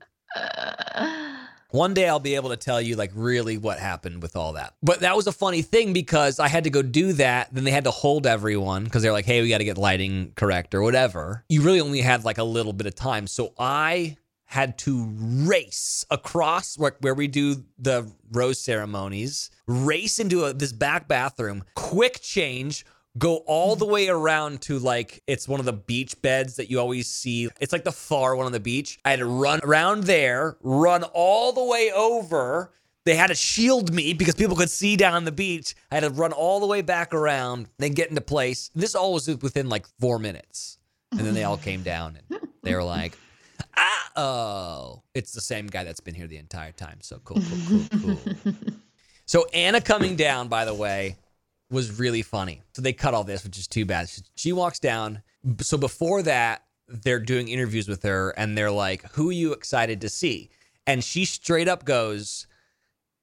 [1.71, 4.75] One day I'll be able to tell you like really what happened with all that.
[4.83, 7.53] But that was a funny thing because I had to go do that.
[7.53, 10.33] Then they had to hold everyone because they're like, hey, we got to get lighting
[10.35, 11.45] correct or whatever.
[11.49, 13.27] You really only had like a little bit of time.
[13.27, 20.45] So I had to race across where, where we do the rose ceremonies, race into
[20.45, 22.87] a, this back bathroom, quick change,
[23.19, 26.79] go all the way around to like it's one of the beach beds that you
[26.79, 27.49] always see.
[27.61, 28.99] It's like the far one on the beach.
[29.05, 32.73] I had to run around there, run all the way over,
[33.05, 35.75] They had to shield me because people could see down the beach.
[35.91, 38.71] I had to run all the way back around, then get into place.
[38.75, 40.77] This all was within like four minutes.
[41.13, 43.17] And then they all came down and they were like,
[43.79, 46.99] ah, oh, it's the same guy that's been here the entire time.
[47.01, 48.55] So cool, cool, cool, cool.
[49.25, 51.17] so Anna coming down, by the way,
[51.71, 52.63] was really funny.
[52.73, 54.09] So they cut all this, which is too bad.
[54.35, 55.23] She, walks down.
[55.61, 60.01] So before that, they're doing interviews with her and they're like, Who are you excited
[60.01, 60.51] to see?
[60.87, 62.47] And she straight up goes,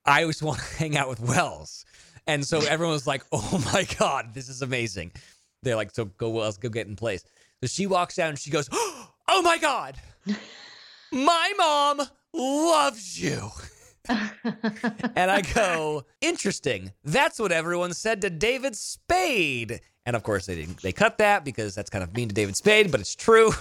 [0.06, 1.86] I always want to hang out with Wells.
[2.28, 5.12] And so everyone was like, Oh my God, this is amazing.
[5.64, 7.24] They're like, So go, Wells, go get in place.
[7.62, 8.70] So she walks down and she goes,
[9.28, 9.96] Oh my God,
[11.12, 12.02] my mom
[12.34, 13.50] loves you.
[15.16, 16.92] and I go, interesting.
[17.04, 19.82] That's what everyone said to David Spade.
[20.06, 20.82] And of course, they didn't.
[20.82, 23.52] They cut that because that's kind of mean to David Spade, but it's true.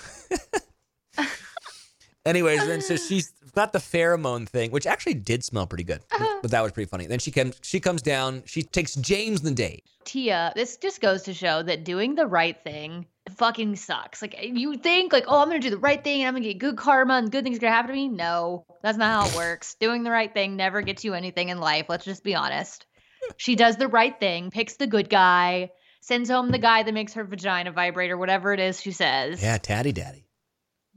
[2.26, 6.40] Anyways, then so she's got the pheromone thing, which actually did smell pretty good, uh-huh.
[6.42, 7.06] but that was pretty funny.
[7.06, 9.84] Then she comes, she comes down, she takes James the date.
[10.04, 14.22] Tia, this just goes to show that doing the right thing fucking sucks.
[14.22, 16.52] Like eh, you think like, oh, I'm gonna do the right thing and I'm gonna
[16.52, 18.08] get good karma and good things are gonna happen to me.
[18.08, 19.74] No, that's not how it works.
[19.80, 21.86] doing the right thing never gets you anything in life.
[21.88, 22.86] Let's just be honest.
[23.36, 25.70] She does the right thing, picks the good guy,
[26.02, 29.42] sends home the guy that makes her vagina vibrate or whatever it is she says.
[29.42, 30.23] Yeah, tatty daddy.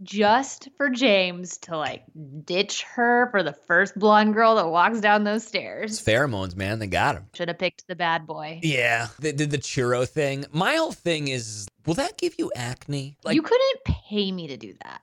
[0.04, 2.04] Just for James to like
[2.46, 6.02] ditch her for the first blonde girl that walks down those It's stairs.
[6.06, 6.80] pheromones, man.
[6.80, 7.26] They got him.
[7.34, 8.60] Should have picked the bad boy.
[8.62, 10.46] Yeah, they did the churro thing.
[10.52, 13.18] My whole thing is, will that give you acne?
[13.24, 15.02] Like, you couldn't pay me to do that.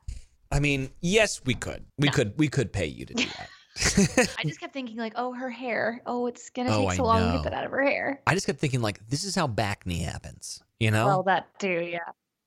[0.53, 1.85] I mean, yes, we could.
[1.99, 2.13] We No.
[2.13, 2.39] could.
[2.39, 3.49] We could pay you to do that.
[4.39, 6.01] I just kept thinking like, oh, her hair.
[6.07, 8.21] Oh, it's gonna Oh, take I so long to get that out of her hair.
[8.29, 10.63] I just kept thinking, like, this is how bacne happens.
[10.79, 11.99] You know, Well, that too, yeah.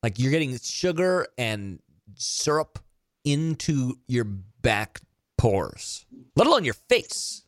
[0.04, 1.80] like you're getting sugar and
[2.16, 2.80] syrup
[3.24, 5.02] into your back
[5.38, 7.44] pores, let alone your face.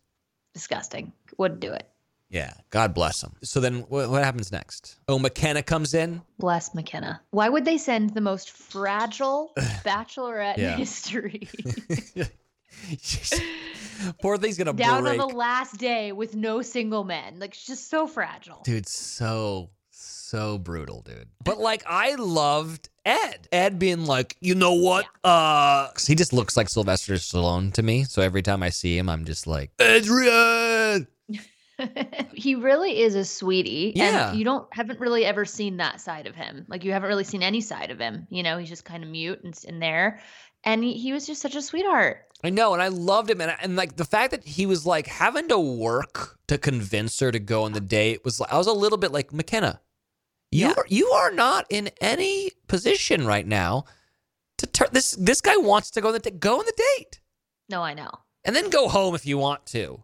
[0.54, 1.14] Disgusting.
[1.38, 1.88] Wouldn't do it.
[2.30, 3.36] Yeah, God bless them.
[3.44, 5.00] So then, what, what happens next?
[5.08, 6.22] Oh, McKenna comes in.
[6.38, 7.22] Bless McKenna.
[7.32, 11.50] Why would they send the most fragile bachelorette in history
[14.22, 15.20] Poor thing's gonna down break.
[15.20, 17.40] on the last day with no single men?
[17.40, 18.62] Like, she's just so fragile.
[18.64, 21.30] Dude, so so brutal, dude.
[21.44, 23.48] But like I loved Ed.
[23.52, 25.06] Ed being like, you know what?
[25.24, 28.04] Uh, he just looks like Sylvester Stallone to me.
[28.04, 31.08] So every time I see him, I'm just like, Adrian.
[32.34, 33.94] he really is a sweetie.
[33.96, 34.30] Yeah.
[34.30, 36.66] And you don't haven't really ever seen that side of him.
[36.68, 38.28] Like you haven't really seen any side of him.
[38.30, 40.22] You know, he's just kind of mute and in there.
[40.64, 42.26] And he, he was just such a sweetheart.
[42.44, 45.08] I know, and I loved him, and and like the fact that he was like
[45.08, 48.68] having to work to convince her to go on the date was like I was
[48.68, 49.82] a little bit like McKenna.
[50.52, 50.74] You Yeah.
[50.78, 53.86] are you are not in any position right now
[54.58, 55.12] to turn this.
[55.12, 56.40] This guy wants to go on the date.
[56.40, 57.20] Go on the date,
[57.70, 58.10] No, I know.
[58.44, 60.04] and then go home if you want to.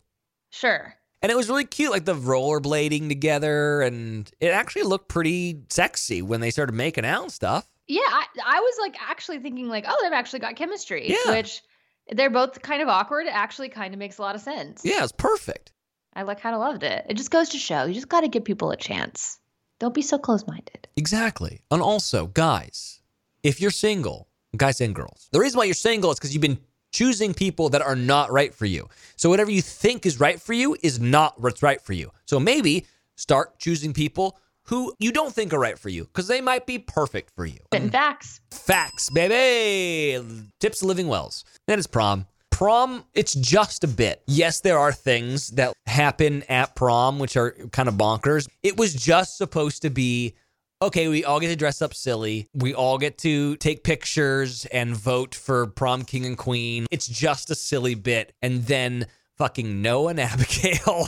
[0.51, 0.95] Sure.
[1.21, 6.21] And it was really cute, like the rollerblading together, and it actually looked pretty sexy
[6.21, 7.67] when they started making out and stuff.
[7.87, 11.09] Yeah, I, I was like actually thinking like, oh, they've actually got chemistry.
[11.09, 11.31] Yeah.
[11.31, 11.63] Which
[12.11, 13.25] they're both kind of awkward.
[13.25, 14.81] It actually kind of makes a lot of sense.
[14.85, 15.71] Yeah, it's perfect.
[16.13, 17.05] I like kind of loved it.
[17.09, 19.39] It just goes to show you just got to give people a chance.
[19.79, 20.87] Don't be so close minded.
[20.95, 21.61] Exactly.
[21.69, 23.01] And also, guys,
[23.43, 26.59] if you're single, guys and girls, the reason why you're single is because you've been
[26.91, 28.87] choosing people that are not right for you.
[29.17, 32.11] So whatever you think is right for you is not what's right for you.
[32.25, 32.85] So maybe
[33.15, 36.79] start choosing people who you don't think are right for you because they might be
[36.79, 37.59] perfect for you.
[37.65, 38.39] Spitting facts.
[38.51, 40.25] Facts, baby.
[40.59, 41.43] Tips of living wells.
[41.67, 42.25] Then it's prom.
[42.49, 44.23] Prom, it's just a bit.
[44.25, 48.47] Yes, there are things that happen at prom which are kind of bonkers.
[48.61, 50.35] It was just supposed to be
[50.81, 52.47] okay, we all get to dress up silly.
[52.53, 56.85] We all get to take pictures and vote for prom king and queen.
[56.91, 58.33] It's just a silly bit.
[58.41, 61.07] And then fucking Noah and Abigail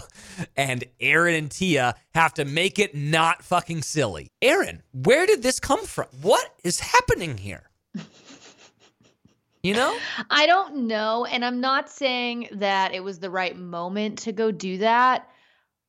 [0.55, 4.31] and Aaron and Tia have to make it not fucking silly.
[4.41, 6.07] Aaron, where did this come from?
[6.21, 7.69] What is happening here?
[9.67, 9.97] You know?
[10.29, 11.25] I don't know.
[11.25, 15.27] And I'm not saying that it was the right moment to go do that.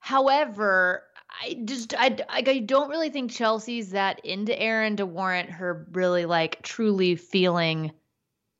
[0.01, 1.05] However,
[1.43, 6.27] I just I, I don't really think Chelsea's that into Aaron to warrant her really
[6.27, 7.93] like truly feeling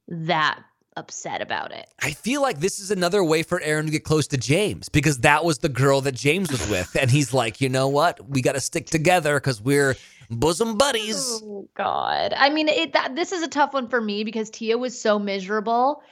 [0.07, 0.63] that
[0.97, 1.87] upset about it.
[2.01, 5.19] I feel like this is another way for Aaron to get close to James because
[5.19, 6.97] that was the girl that James was with.
[7.01, 8.29] And he's like, you know what?
[8.29, 9.97] We got to stick together because we're
[10.31, 11.41] bosom buddies.
[11.43, 12.35] Oh God!
[12.37, 15.19] I mean, it that this is a tough one for me because Tia was so
[15.19, 16.03] miserable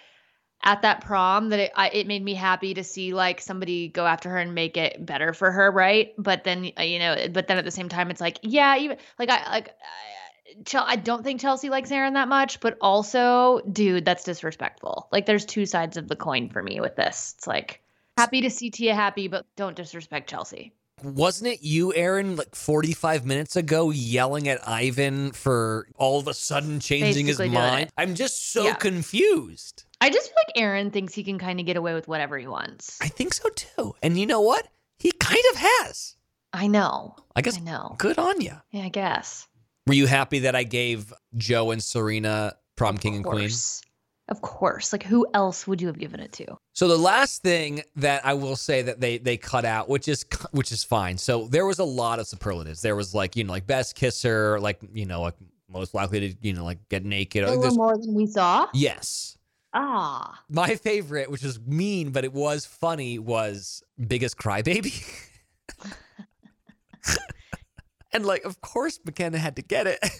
[0.62, 4.06] at that prom that it I, it made me happy to see like somebody go
[4.06, 6.12] after her and make it better for her, right?
[6.18, 8.98] But then uh, you know, but then at the same time, it's like, yeah, even
[9.18, 9.68] like I like.
[9.68, 9.72] I,
[10.74, 15.08] I don't think Chelsea likes Aaron that much, but also, dude, that's disrespectful.
[15.10, 17.34] Like, there's two sides of the coin for me with this.
[17.36, 17.82] It's like,
[18.16, 20.72] Happy to see Tia happy, but don't disrespect Chelsea.
[21.06, 26.32] Wasn't it you, Aaron, like 45 minutes ago yelling at Ivan for all of a
[26.32, 27.82] sudden changing Basically his mind?
[27.88, 27.92] it.
[27.98, 28.74] I'm just so Yeah.
[28.76, 29.84] confused.
[30.00, 32.46] I just feel like Aaron thinks he can kind of get away with whatever he
[32.46, 32.96] wants.
[33.02, 33.94] I think so too.
[34.02, 34.68] And you know what?
[34.98, 36.16] He kind of has.
[36.54, 37.16] I know.
[37.34, 37.94] I guess I know.
[37.98, 38.52] good on you.
[38.70, 39.46] Yeah, I guess.
[39.86, 43.50] Were you happy that I gave Joe and Serena prom king and queen?
[44.28, 44.92] Of course.
[44.92, 46.56] Like who else would you have given it to?
[46.72, 50.24] So the last thing that I will say that they they cut out, which is
[50.50, 51.16] which is fine.
[51.16, 52.82] So there was a lot of superlatives.
[52.82, 55.34] There was like you know like best kisser, like you know like
[55.68, 57.46] most likely to you know like get naked.
[57.46, 58.66] There were more than we saw.
[58.74, 59.38] yes,
[59.72, 60.40] Ah.
[60.48, 65.04] my favorite, which was mean but it was funny, was biggest crybaby.
[68.16, 70.00] and like of course McKenna had to get it.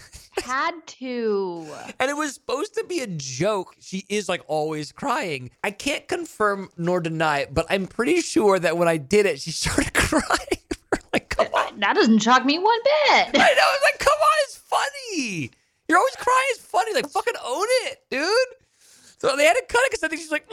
[0.43, 1.67] Had to.
[1.99, 3.75] And it was supposed to be a joke.
[3.81, 5.51] She is like always crying.
[5.65, 9.41] I can't confirm nor deny it, but I'm pretty sure that when I did it,
[9.41, 10.61] she started crying.
[11.15, 11.81] like, come on.
[11.81, 13.29] That doesn't shock me one bit.
[13.33, 13.73] I know.
[13.73, 15.51] It's like, come on, it's funny.
[15.89, 16.47] You're always crying.
[16.51, 16.93] It's funny.
[16.93, 18.29] Like, fucking own it, dude.
[19.19, 20.47] So they had to cut it because I think she's like,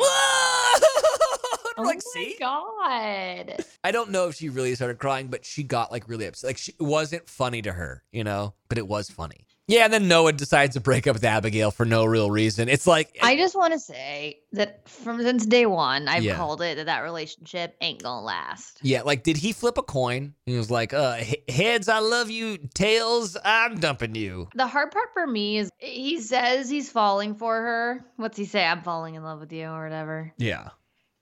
[1.75, 2.35] Oh like, my see?
[2.39, 3.65] God.
[3.83, 6.49] I don't know if she really started crying, but she got like really upset.
[6.49, 9.47] Like, she, it wasn't funny to her, you know, but it was funny.
[9.67, 12.67] Yeah, and then Noah decides to break up with Abigail for no real reason.
[12.67, 16.35] It's like, I just want to say that from since day one, I've Yeah.
[16.35, 18.79] called it that that relationship ain't gonna last.
[18.81, 20.33] Yeah, like did he flip a coin?
[20.45, 22.57] He was like, uh, heads, I love you.
[22.73, 24.49] Tails, I'm dumping you.
[24.53, 28.05] The hard part for me is he says he's falling for her.
[28.17, 28.65] What's he say?
[28.65, 30.33] I'm falling in love with you or whatever.
[30.37, 30.71] Yeah.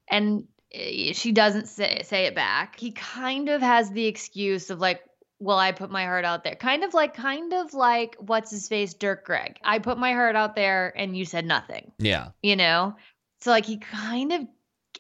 [0.10, 2.80] And eh, she doesn't say say it back.
[2.80, 5.02] He kind of has the excuse of like,
[5.42, 6.56] well, I put my heart out there.
[6.56, 9.58] Kind of like, kind of like, what's his face, Dirk Gregg.
[9.64, 11.92] I put my heart out there and you said nothing.
[11.98, 12.30] Yeah.
[12.42, 12.96] you know
[13.42, 14.48] so like he kind of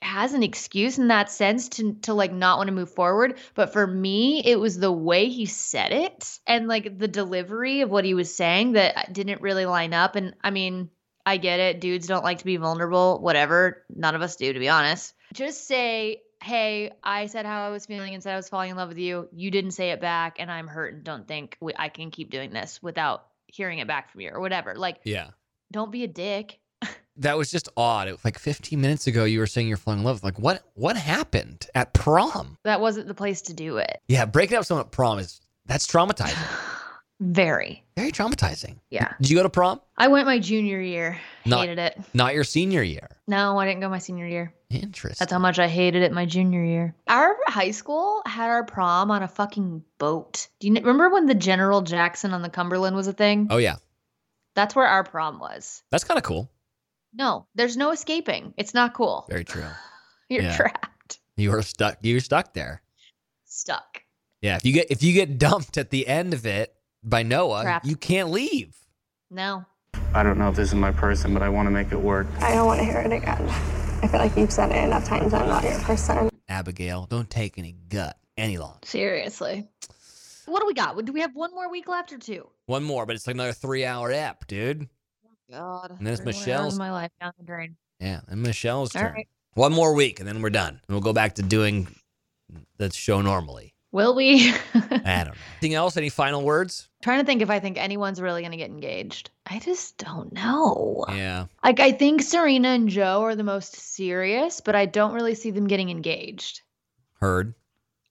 [0.01, 3.71] has an excuse in that sense to to like not want to move forward but
[3.71, 8.04] for me it was the way he said it and like the delivery of what
[8.04, 10.89] he was saying that didn't really line up and i mean
[11.23, 14.60] i get it dudes don't like to be vulnerable whatever none of us do to
[14.60, 18.49] be honest just say hey i said how i was feeling and said i was
[18.49, 21.27] falling in love with you you didn't say it back and i'm hurt and don't
[21.27, 24.75] think we, i can keep doing this without hearing it back from you or whatever
[24.75, 25.30] like Yeah.
[25.71, 26.60] don't be a dick
[27.17, 28.08] That was just odd.
[28.08, 30.23] It was like 15 minutes ago, you were saying you're falling in love.
[30.23, 32.58] Like, what what happened at prom?
[32.63, 33.99] that wasn't the place to do it.
[34.08, 36.38] Yeah, breaking up with someone at prom is that's traumatizing.
[37.19, 37.84] Very.
[37.95, 38.77] Very traumatizing.
[38.89, 39.13] Yeah.
[39.21, 39.82] Did you go to prom?
[39.97, 41.19] I went my junior year.
[41.45, 41.99] Not- Hated it.
[42.13, 43.10] Not your senior year.
[43.27, 44.54] No, I didn't go my senior year.
[44.73, 45.17] Interesting.
[45.19, 46.95] That's how much I hated it my junior year.
[47.07, 50.47] Our high school had our prom on a fucking boat.
[50.60, 53.47] Do you kn- remember when the General Jackson on the Cumberland was a thing?
[53.49, 53.75] oh yeah,
[54.55, 55.84] That's where our prom was.
[55.91, 56.49] that's kind of cool.
[57.13, 58.53] No, there's no escaping.
[58.57, 59.25] It's not cool.
[59.29, 59.65] Very true.
[60.29, 60.55] You're yeah.
[60.55, 61.19] trapped.
[61.36, 61.97] You are stuck.
[62.01, 62.81] You're stuck there.
[63.45, 64.03] Stuck.
[64.41, 64.55] Yeah.
[64.55, 67.86] If you get if you get dumped at the end of it by Noah, Trapped.
[67.86, 68.75] you can't leave.
[69.29, 69.65] No.
[70.13, 72.27] I don't know if this is my person, but I want to make it work.
[72.39, 73.81] I don't want to hear it again.
[74.02, 75.34] I feel like you've said it enough times.
[75.34, 76.30] I'm not your person.
[76.50, 78.80] Abigail, don't take any gut any longer.
[78.84, 79.68] Seriously.
[80.48, 81.04] What do we got?
[81.06, 82.50] Do we have one more week left or two?
[82.66, 84.90] One more, but it's like another three hour ep, dude.
[85.50, 85.92] God.
[85.92, 87.78] And then it's three more hours Michelle's- of my life down the drain.
[88.00, 89.14] Yeah, and Michelle's All turn.
[89.14, 89.28] right.
[89.54, 90.70] One more week, and then we're done.
[90.74, 91.88] And we'll go back to doing
[92.78, 93.70] the show normally.
[93.91, 94.54] Will we?
[94.73, 95.34] I don't know.
[95.54, 95.97] Anything else?
[95.97, 96.88] Any final words?
[97.01, 99.32] trying to think if I think anyone's really going to get engaged.
[99.45, 101.06] I just don't know.
[101.10, 101.47] Yeah.
[101.63, 105.51] Like, I think Serena and Joe are the most serious, but I don't really see
[105.51, 106.62] them getting engaged.
[107.19, 107.54] Heard.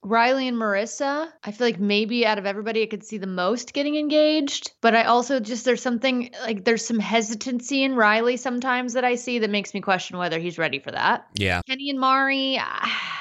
[0.03, 3.75] Riley and Maurissa, I feel like maybe out of everybody, I could see the most
[3.75, 4.73] getting engaged.
[4.81, 9.17] But I also just, there's something like there's some hesitancy in Riley sometimes that I
[9.17, 11.27] see that makes me question whether he's ready for that.
[11.35, 11.61] Yeah.
[11.67, 13.20] Kenny and Mari, ah,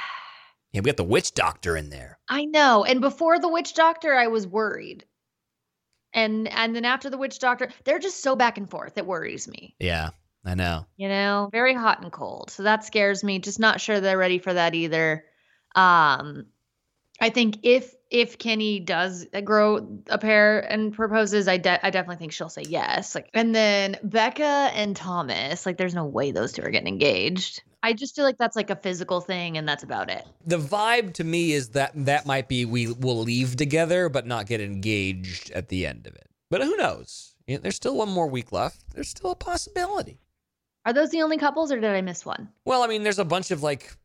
[0.71, 2.19] Yeah, we got the witch doctor in there.
[2.27, 2.83] I know.
[2.83, 5.05] And before the witch doctor, I was worried.
[6.13, 8.97] And and then after the witch doctor, they're just so back and forth.
[8.97, 9.75] It worries me.
[9.79, 10.09] Yeah,
[10.45, 10.85] I know.
[10.97, 12.51] You know, very hot and cold.
[12.51, 13.39] So that scares me.
[13.39, 15.23] Just not sure they're ready for that either.
[15.75, 16.47] Um
[17.21, 22.17] I think if if Kenny does grow a pair and proposes, I de- I definitely
[22.17, 23.13] think she'll say yes.
[23.13, 27.61] Like and then Becca and Thomas, like there's no way those two are getting engaged.
[27.81, 30.25] I just feel like that's like a physical thing and that's about it.
[30.45, 34.47] The vibe to me is that that might be we will leave together, but not
[34.47, 36.29] get engaged at the end of it.
[36.49, 37.35] But who knows?
[37.47, 38.83] You know, there's still one more week left.
[38.93, 40.19] There's still a possibility.
[40.85, 42.49] Are those the only couples or did I miss one?
[42.65, 43.95] Well, I mean, there's a bunch of like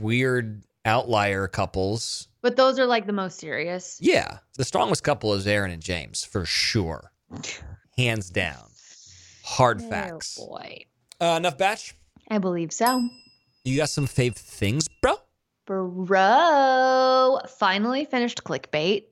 [0.00, 2.28] weird outlier couples.
[2.42, 3.98] But those are like the most serious.
[4.00, 7.12] Yeah, the strongest couple is Aaron and James for sure,
[7.96, 8.68] hands down.
[9.44, 10.38] Hard facts.
[10.40, 10.84] Oh boy.
[11.20, 11.94] Uh, enough batch.
[12.30, 13.08] I believe so.
[13.64, 15.14] You got some fave things, bro?
[15.66, 19.04] Bro, finally finished clickbait.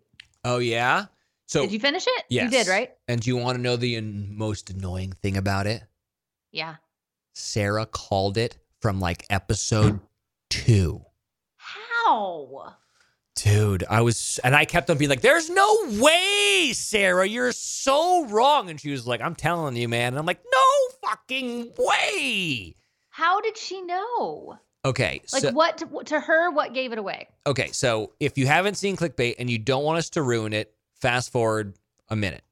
[0.45, 1.07] Oh yeah.
[1.47, 2.25] So did you finish it?
[2.29, 2.45] yes.
[2.45, 2.91] You did, right?
[3.07, 5.83] And do you want to know the most annoying thing about it?
[6.51, 6.77] Yeah.
[7.35, 10.01] Sarah called it from like episode
[10.49, 11.05] two.
[11.57, 12.75] How?
[13.37, 18.27] Dude, I was, and I kept on being like, "There's no way, Sarah, you're so
[18.27, 22.77] wrong." And she was like, "I'm telling you, man." And I'm like, "No fucking way."
[23.21, 24.59] How did she know?
[24.83, 26.51] Okay, Like so what to, to her?
[26.51, 27.29] What gave it away?
[27.47, 30.73] okay, so if you haven't seen clickbait and you don't want us to ruin it,
[31.03, 31.75] fast forward
[32.09, 32.43] a minute.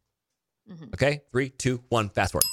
[0.70, 0.92] Mhm.
[0.92, 2.44] Okay, three, two, one, fast forward.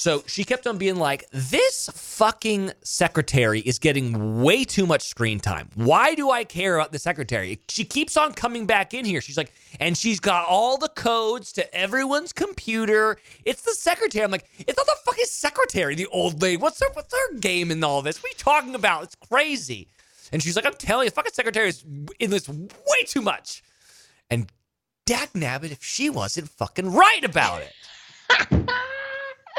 [0.00, 5.38] So she kept on being like, This fucking secretary is getting way too much screen
[5.38, 5.68] time.
[5.74, 7.60] Why do I care about the secretary?
[7.68, 9.20] She keeps on coming back in here.
[9.20, 13.18] She's like, and she's got all the codes to everyone's computer.
[13.44, 14.24] It's the secretary.
[14.24, 16.56] I'm like, it's not the fucking secretary, the old lady.
[16.56, 18.22] What's her what's her game in all this?
[18.22, 19.02] What are you talking about?
[19.02, 19.88] It's crazy.
[20.32, 21.84] And she's like, I'm telling you, fucking secretary is
[22.18, 23.62] in this way too much.
[24.30, 24.50] And
[25.04, 28.70] Dak Nabbit, if she wasn't fucking right about it.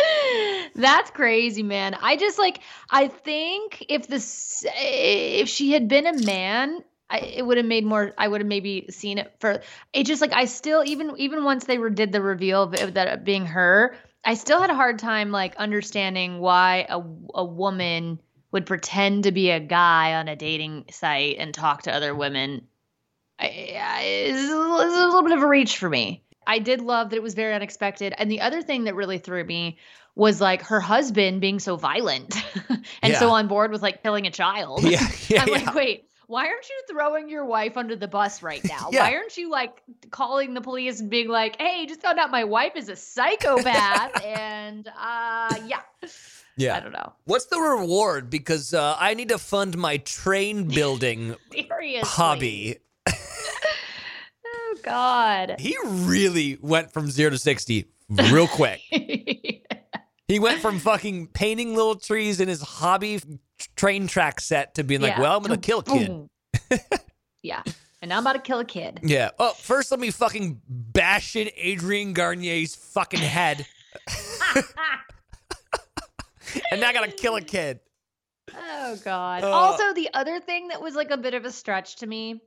[0.75, 1.95] That's crazy, man.
[1.95, 2.59] I just like
[2.89, 7.85] I think if this if she had been a man, I, it would have made
[7.85, 8.13] more.
[8.17, 9.61] I would have maybe seen it for.
[9.93, 13.45] It just like I still even even once they did the reveal of that being
[13.47, 17.01] her, I still had a hard time like understanding why a
[17.35, 18.19] a woman
[18.51, 22.67] would pretend to be a guy on a dating site and talk to other women.
[23.39, 23.45] I,
[23.79, 26.23] I, it's, it's a little bit of a reach for me.
[26.47, 28.13] I did love that it was very unexpected.
[28.17, 29.77] And the other thing that really threw me
[30.15, 32.35] was like her husband being so violent
[33.01, 34.83] and so on board with like killing a child.
[34.83, 35.53] Yeah, yeah, I'm yeah.
[35.53, 38.89] like, wait, why aren't you throwing your wife under the bus right now?
[38.91, 39.03] Yeah.
[39.03, 42.43] Why aren't you like calling the police and being like, hey, just found out my
[42.43, 45.81] wife is a psychopath and uh yeah.
[46.57, 46.75] Yeah.
[46.75, 47.13] I don't know.
[47.25, 48.29] What's the reward?
[48.29, 51.35] Because uh, I need to fund my train building
[52.03, 52.77] hobby.
[54.83, 55.55] God.
[55.59, 58.81] He really went from zero to 60 real quick.
[60.27, 63.19] He went from fucking painting little trees in his hobby
[63.75, 65.19] train track set to being like, Yeah.
[65.19, 66.29] well, I'm going to kill a kid.
[67.43, 67.63] Yeah.
[68.01, 69.01] And now I'm about to kill a kid.
[69.03, 69.31] Yeah.
[69.37, 73.67] Oh, first let me fucking bash in Adrian Garnier's fucking head.
[76.71, 77.81] and now I got to kill a kid.
[78.55, 79.43] Oh God.
[79.43, 82.41] Uh, also, the other thing that was like a bit of a stretch to me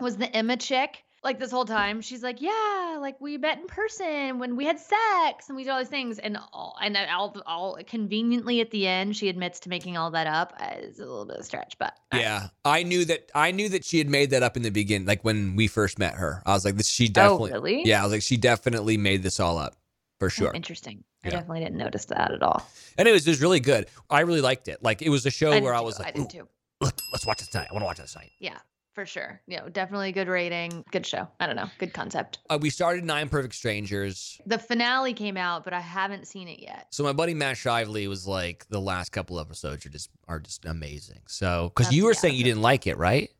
[0.00, 1.04] was the Emma chick.
[1.24, 4.78] Like this whole time, she's like, "Yeah, like we met in person when we had
[4.78, 8.86] sex and we did all these things." And all and all, all conveniently at the
[8.86, 10.54] end, she admits to making all that up.
[10.60, 13.30] Uh, It's a little bit of a stretch, but Yeah, I knew that.
[13.34, 15.98] I knew that she had made that up in the beginning, like when we first
[15.98, 16.42] met her.
[16.46, 17.82] I was like, "This, she definitely." oh, really?
[17.84, 19.74] Yeah, I was like, she definitely made this all up
[20.20, 20.52] for Oh, sure.
[20.54, 21.02] Interesting.
[21.24, 22.64] I definitely didn't notice that at all.
[22.96, 23.86] Anyways, it was really good.
[24.08, 24.82] I really liked it.
[24.84, 26.48] Like it was a show I where I too, was like, I did "Ooh, too.
[26.80, 27.66] let, us watch this tonight.
[27.70, 28.56] I want to watch this tonight." Yeah,
[28.98, 29.40] for sure.
[29.46, 30.84] Yeah, definitely a good rating.
[30.90, 31.28] Good show.
[31.38, 31.70] I don't know.
[31.78, 32.40] Good concept.
[32.50, 34.40] Uh, we started Nine Perfect Strangers.
[34.44, 36.88] The finale came out, but I haven't seen it yet.
[36.90, 40.64] So my buddy Matt Shively was like, the last couple episodes are just are just
[40.64, 41.20] amazing.
[41.28, 43.30] So because you were yeah, saying you didn't like it, right?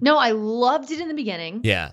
[0.00, 1.60] No, I loved it in the beginning.
[1.62, 1.90] Yeah.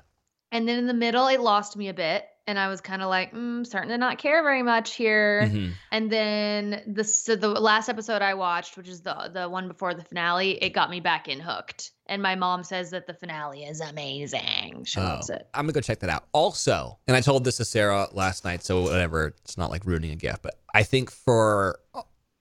[0.54, 2.24] And then in the middle, it lost me a bit.
[2.48, 5.44] And I was kind of like, mm, starting to not care very much here.
[5.52, 5.74] Mhm.
[5.92, 9.94] And then the so the last episode I watched, which is the the one before
[9.94, 11.92] the finale, it got me back in hooked.
[12.06, 14.86] And my mom says that the finale is amazing.
[14.86, 15.48] She loves Oh, it.
[15.54, 16.24] I'm gonna go check that out.
[16.32, 19.26] Also, and I told this to Sarah last night, so whatever.
[19.44, 21.80] It's not like ruining a gift, but I think for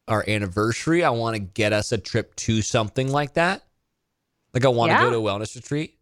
[0.07, 3.65] our anniversary, I want to get us a trip to something like that.
[4.55, 5.03] Like I want to Yeah.
[5.03, 5.96] go to a wellness retreat.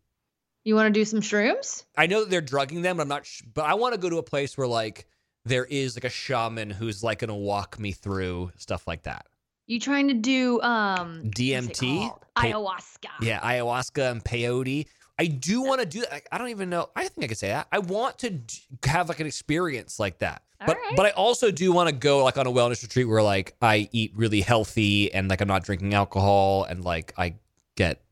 [0.65, 1.85] You want to do some shrooms?
[1.97, 3.27] I know that they're drugging them, but I'm not.
[3.27, 5.07] Sh- but I want to go to a place where like
[5.45, 9.27] there is like a shaman who's like gonna walk me through stuff like that.
[9.67, 12.11] You trying to do um DMT?
[12.35, 13.11] Pa- ayahuasca?
[13.21, 14.87] Yeah, ayahuasca and peyote.
[15.19, 16.23] I do want to do that.
[16.33, 16.89] I don't even know.
[16.97, 17.69] I think I could say that.
[17.71, 20.43] I want to d- have like an experience like that.
[20.61, 20.97] All but right.
[20.97, 23.89] but I also do want to go like on a wellness retreat where like I
[23.93, 27.35] eat really healthy and like I'm not drinking alcohol and like I
[27.77, 28.04] get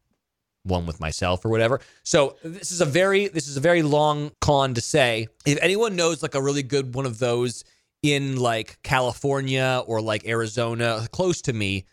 [0.64, 1.80] one with myself or whatever.
[2.04, 5.28] So this is a very this is a very long con to say.
[5.46, 7.64] If anyone knows like a really good one of those
[8.02, 11.84] in like California or like Arizona close to me.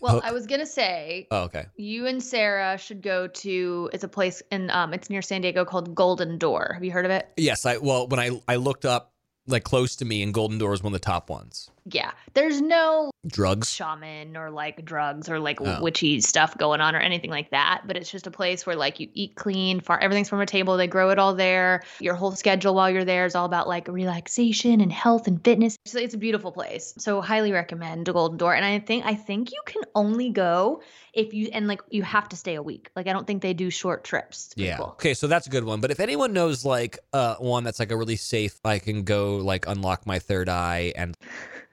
[0.00, 1.66] Well, hook- I was gonna say oh, okay.
[1.76, 5.64] you and Sarah should go to it's a place in um it's near San Diego
[5.64, 6.72] called Golden Door.
[6.74, 7.28] Have you heard of it?
[7.36, 9.12] Yes, I well when I I looked up
[9.46, 11.70] like close to me and Golden Door is one of the top ones.
[11.88, 13.70] Yeah, there's no Drugs.
[13.70, 15.80] shaman or like drugs or like Oh.
[15.80, 17.82] witchy stuff going on or anything like that.
[17.86, 20.76] But it's just a place where like you eat clean, far everything's from a table.
[20.76, 21.82] They grow it all there.
[22.00, 25.76] Your whole schedule while you're there is all about like relaxation and health and fitness.
[25.86, 26.92] So it's a beautiful place.
[26.98, 28.56] So highly recommend Golden Door.
[28.56, 30.82] And I think I think you can only go
[31.12, 32.90] if you and like you have to stay a week.
[32.96, 34.50] Like I don't think they do short trips.
[34.56, 34.76] Yeah.
[34.76, 34.90] people.
[34.92, 35.80] Okay, so that's a good one.
[35.80, 39.36] But if anyone knows like uh one that's like a really safe, I can go
[39.36, 41.16] like unlock my third eye and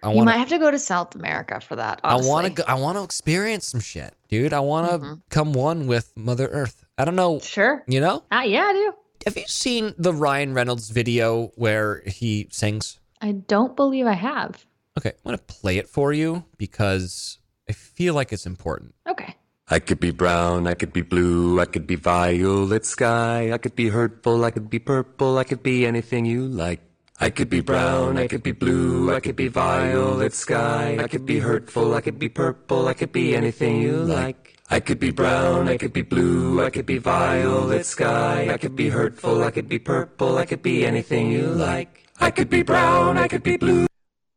[0.04, 2.02] I You might have to go to South America for that.
[2.04, 4.52] I want to go, I want to experience some shit, dude.
[4.54, 5.22] I want to Mhm.
[5.30, 6.84] come one with Mother Earth.
[6.98, 7.84] I don't know, Sure.
[7.88, 8.24] you know?
[8.32, 8.94] Ah, yeah, I do.
[9.26, 13.00] Have you seen the Ryan Reynolds video where he sings?
[13.22, 14.66] I don't believe I have.
[14.98, 17.40] Okay, I'm going to play it for you because
[17.70, 18.94] I feel like it's important.
[19.10, 19.36] Okay.
[19.70, 23.76] I could be brown, I could be blue, I could be violet sky, I could
[23.78, 26.82] be hurtful, I could be purple, I could be anything you like.
[27.20, 31.26] I could be brown, I could be blue, I could be violet sky, I could
[31.26, 34.60] be hurtful, I could be purple, I could be anything you like.
[34.70, 38.76] I could be brown, I could be blue, I could be violet sky, I could
[38.76, 42.10] be hurtful, I could be purple, I could be anything you like.
[42.20, 43.86] I could be brown, I could be blue.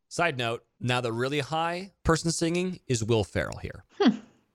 [0.09, 3.85] Side note, now the really high person singing is Will Ferrell here.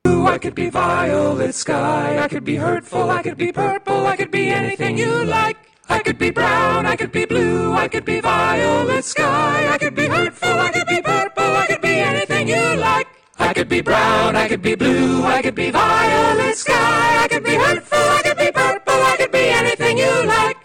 [0.05, 2.19] I could be violet sky.
[2.19, 3.09] I could be hurtful.
[3.09, 4.05] I could be purple.
[4.05, 5.57] I could be anything you like.
[5.91, 6.85] I could be brown.
[6.85, 7.73] I could be blue.
[7.73, 9.67] I could be violet sky.
[9.73, 10.49] I could be hurtful.
[10.49, 11.43] I could be purple.
[11.43, 13.07] I could be anything you like.
[13.37, 14.37] I could be brown.
[14.37, 15.23] I could be blue.
[15.23, 17.23] I could be violet sky.
[17.23, 17.99] I could be hurtful.
[17.99, 18.93] I could be purple.
[18.93, 20.57] I could be anything you like.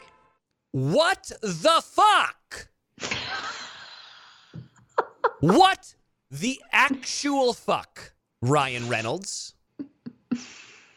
[0.70, 2.68] What the fuck?
[5.40, 5.94] what
[6.30, 8.12] the actual fuck,
[8.42, 9.55] Ryan Reynolds?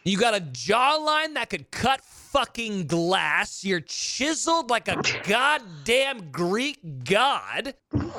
[0.10, 3.64] You got a jawline that could cut fucking glass.
[3.64, 7.76] You're chiseled like a goddamn Greek god.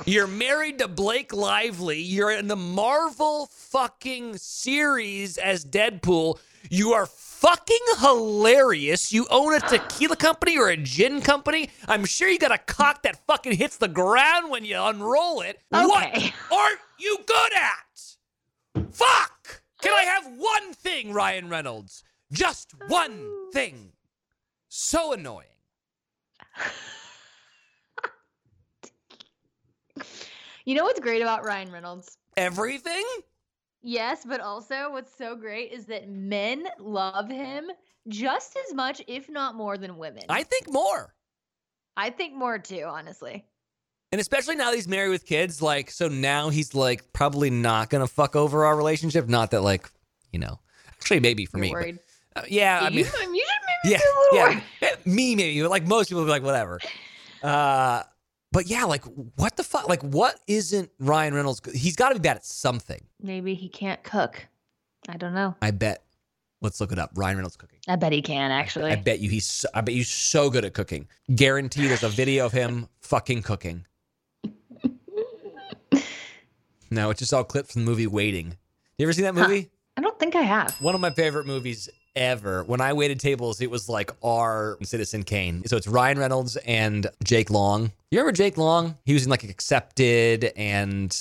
[0.06, 2.00] You're married to Blake Lively.
[2.00, 6.38] You're in the Marvel fucking series as Deadpool.
[6.70, 9.12] You are fucking hilarious.
[9.12, 11.70] You own a tequila company or a gin company.
[11.88, 15.58] I'm sure you got a cock that fucking hits the ground when you unroll it.
[15.70, 16.32] What Okay.
[16.52, 16.70] are
[17.00, 18.92] you good at?
[18.92, 19.39] Fuck!
[19.82, 22.02] Can I have one thing, Ryan Reynolds?
[22.32, 23.92] Just one thing.
[24.68, 25.46] So annoying.
[30.66, 32.16] You know what's great about Ryan Reynolds?
[32.36, 33.04] Everything?
[33.82, 37.70] Yes, but also what's so great is that men love him
[38.08, 40.22] just as much, if not more, than women.
[40.28, 41.14] I think more.
[41.96, 43.44] I think more too, honestly.
[44.12, 47.90] And especially now that he's married with kids, like, so now he's like probably not
[47.90, 49.28] gonna fuck over our relationship.
[49.28, 49.88] Not that, like,
[50.32, 50.58] you know,
[50.88, 51.92] actually, maybe for You're me.
[51.92, 52.04] but-
[52.36, 53.04] uh, yeah, I mean, you
[53.84, 54.60] yeah, a little yeah.
[54.82, 56.78] Eh, me maybe, but like most people be like, whatever.
[57.42, 58.04] Uh,
[58.52, 59.04] but yeah, like,
[59.36, 59.88] what the fuck?
[59.88, 61.60] Like, what isn't Ryan Reynolds?
[61.74, 63.00] He's got to be bad at something.
[63.20, 64.46] Maybe he can't cook.
[65.08, 65.56] I don't know.
[65.62, 66.04] I bet.
[66.62, 67.10] Let's look it up.
[67.14, 67.78] Ryan Reynolds cooking.
[67.88, 68.92] I bet he can actually.
[68.92, 69.46] I bet you he's.
[69.46, 71.08] So, I bet you so good at cooking.
[71.34, 73.86] Guarantee there's a video of him fucking cooking.
[76.90, 78.56] No, it's just all clips from the movie Waiting.
[78.98, 79.48] You ever seen that Huh.
[79.48, 79.70] movie?
[79.96, 80.72] I don't think I have.
[80.80, 82.64] One of my favorite movies ever.
[82.64, 85.62] When I waited tables, it was like our Citizen Kane.
[85.66, 87.92] So it's Ryan Reynolds and Jake Long.
[88.10, 88.96] You remember Jake Long?
[89.04, 91.16] He was in like Accepted and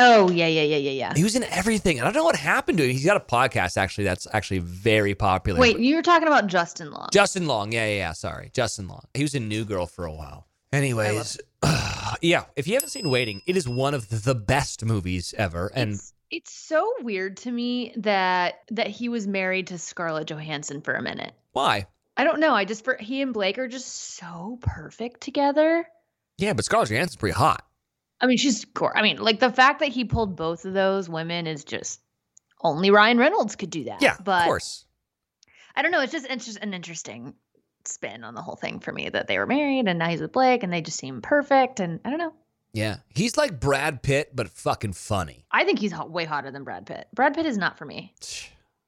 [0.00, 1.12] Oh yeah, yeah, yeah, yeah, yeah.
[1.16, 1.98] he was in everything.
[1.98, 2.90] And I don't know what happened to him.
[2.90, 5.58] He's got a podcast actually that's actually very popular.
[5.60, 7.08] Wait, you were talking about Justin Long.
[7.12, 7.72] Justin Long.
[7.72, 8.12] Yeah, yeah, yeah.
[8.12, 8.50] Sorry.
[8.54, 9.02] Justin Long.
[9.14, 10.46] He was in New Girl for a while.
[10.72, 11.38] Anyways,
[12.22, 15.70] yeah, if you haven't seen Waiting, it is one of the best movies ever.
[15.74, 20.80] And it's, it's so weird to me that that he was married to Scarlett Johansson
[20.80, 21.32] for a minute.
[21.52, 21.86] why?
[22.16, 22.52] I don't know.
[22.52, 25.86] I just for he and Blake are just so perfect together.
[26.36, 27.64] Yeah, but Scarlett Johansson's pretty hot.
[28.20, 31.46] I mean, she's I mean, like the fact that he pulled both of those women
[31.46, 32.00] is just
[32.60, 34.02] only Ryan Reynolds could do that.
[34.02, 34.84] Yeah, but of course.
[35.76, 36.00] I don't know.
[36.00, 37.34] It's just it's just an interesting
[37.88, 40.32] spin on the whole thing for me that they were married and now he's with
[40.32, 42.32] Blake and they just seem perfect and I don't know.
[42.72, 45.44] Yeah, he's like Brad Pitt, but fucking funny.
[45.50, 47.08] I think he's hot, way hotter than Brad Pitt.
[47.14, 48.14] Brad Pitt is not for me.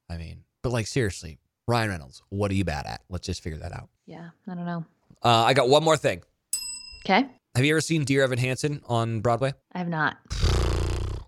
[0.09, 3.01] I mean, but like seriously, Ryan Reynolds, what are you bad at?
[3.09, 3.89] Let's just figure that out.
[4.07, 4.85] Yeah, I don't know.
[5.23, 6.23] Uh, I got one more thing.
[7.05, 7.27] Okay,
[7.57, 9.55] Have you ever seen Dear Evan Hansen on Broadway?
[9.73, 10.19] I have not.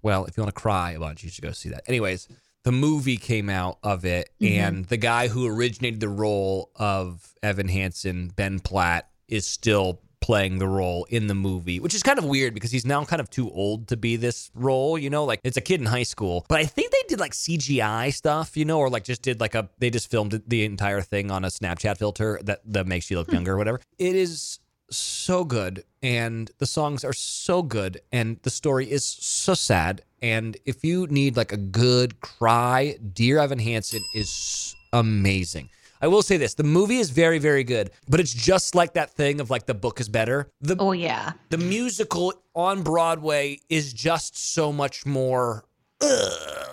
[0.04, 1.84] Well, if you want to cry a bunch, you should go see that.
[1.86, 2.26] Anyways,
[2.64, 4.56] the movie came out of it, Mhm.
[4.58, 10.60] and the guy who originated the role of Evan Hansen, Ben Platt, is still playing
[10.60, 13.28] the role in the movie, which is kind of weird because he's now kind of
[13.28, 16.46] too old to be this role, you know, like it's a kid in high school.
[16.48, 19.56] But I think they did like CGI stuff, you know, or like just did like
[19.56, 23.18] a they just filmed the entire thing on a Snapchat filter that that makes you
[23.18, 23.80] look younger or whatever.
[23.98, 24.60] It is
[24.90, 30.02] so good and the songs are so good and the story is so sad.
[30.22, 35.68] And if you need like a good cry, Dear Evan Hansen is amazing.
[36.00, 39.10] I will say this the movie is very, very good, but it's just like that
[39.10, 40.48] thing of like the book is better.
[40.60, 41.32] The, Oh yeah.
[41.50, 45.64] the musical on Broadway is just so much more
[46.00, 46.68] ugh,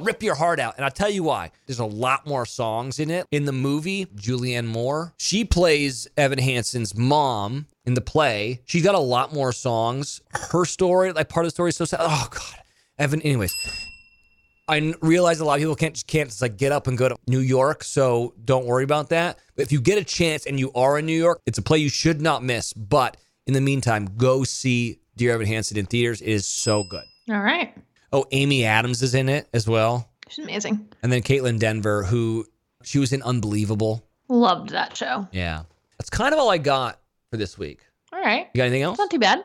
[0.00, 0.74] rip your heart out.
[0.76, 1.50] And I'll tell you why.
[1.66, 3.26] There's a lot more songs in it.
[3.30, 8.60] In the movie, Julianne Moore, she plays Evan Hansen's mom in the play.
[8.66, 10.20] She's got a lot more songs.
[10.50, 12.00] Her story, like part of the story is so sad.
[12.02, 12.60] Oh God.
[12.98, 13.54] Evan, anyways.
[14.66, 17.08] I realize a lot of people can't just can't just like get up and go
[17.10, 19.38] to New York, so don't worry about that.
[19.56, 21.78] But if you get a chance and you are in New York, it's a play
[21.78, 22.72] you should not miss.
[22.72, 26.22] But in the meantime, go see Dear Evan Hansen in theaters.
[26.22, 27.04] It is so good.
[27.30, 27.74] All right.
[28.10, 30.88] Oh, Amy Adams is in it as well, She's amazing.
[31.02, 32.46] and then Kaitlyn Dever, who
[32.84, 34.02] she was in Unbelievable.
[34.28, 35.26] Loved that show.
[35.32, 35.64] Yeah,
[35.98, 37.80] that's kind of all I got for this week.
[38.14, 38.48] All right.
[38.54, 38.96] You got anything else?
[38.96, 39.42] Not too bad.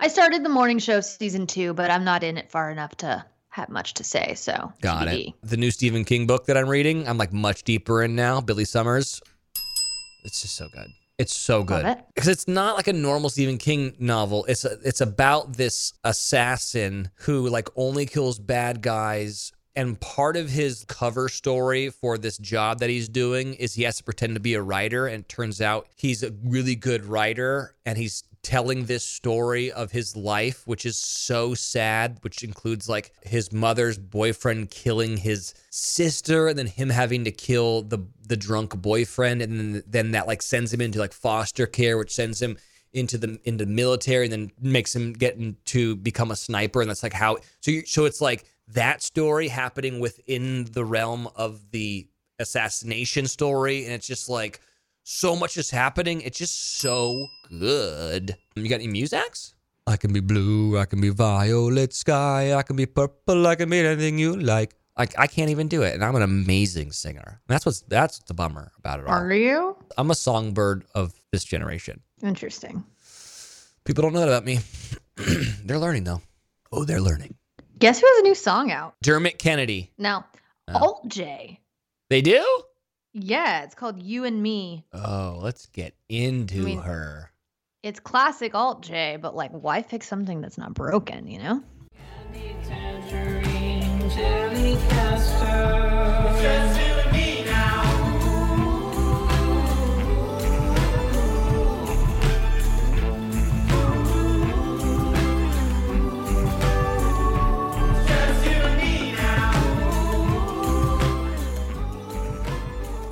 [0.00, 3.22] I started the morning show season two, but I'm not in it far enough to
[3.50, 4.34] have much to say.
[4.34, 5.28] So Got TBD.
[5.28, 5.34] it.
[5.42, 8.40] The new Stephen King book that I'm reading, I'm like much deeper in now.
[8.40, 9.20] Billy Summers.
[10.24, 10.88] It's just so good.
[11.18, 11.98] It's so good it.
[12.14, 14.44] because it's not like a normal Stephen King novel.
[14.46, 19.52] It's a, it's about this assassin who like only kills bad guys.
[19.76, 23.98] And part of his cover story for this job that he's doing is he has
[23.98, 25.06] to pretend to be a writer.
[25.06, 30.16] And turns out he's a really good writer and he's telling this story of his
[30.16, 36.58] life, which is so sad, which includes like his mother's boyfriend killing his sister and
[36.58, 40.72] then him having to kill the the drunk boyfriend and then then that like sends
[40.72, 42.56] him into like foster care, which sends him
[42.94, 47.02] into the into military and then makes him get into become a sniper and that's
[47.02, 52.08] like how so you, so it's like that story happening within the realm of the
[52.38, 54.60] assassination story and it's just like
[55.04, 59.54] so much is happening it's just so good you got any musics
[59.86, 63.70] i can be blue i can be violet sky i can be purple i can
[63.70, 67.40] be anything you like I, I can't even do it and i'm an amazing singer
[67.46, 69.76] And that's what's that's the bummer about it all Are you?
[69.96, 72.82] i'm a songbird of this generation Interesting.
[73.84, 74.58] People don't know that about me.
[75.64, 76.22] they're learning though.
[76.72, 77.34] Oh, they're learning.
[77.78, 78.94] Guess who has a new song out?
[79.02, 79.90] Dermot Kennedy.
[79.98, 80.26] Now,
[80.68, 80.78] Oh.
[80.78, 81.60] Alt J.
[82.10, 82.44] They do?
[83.12, 84.84] Yeah, it's called You and Me.
[84.92, 87.30] Oh, let's get into I mean- her.
[87.82, 91.62] It's classic Alt J, but like, why fix something that's not broken, you know?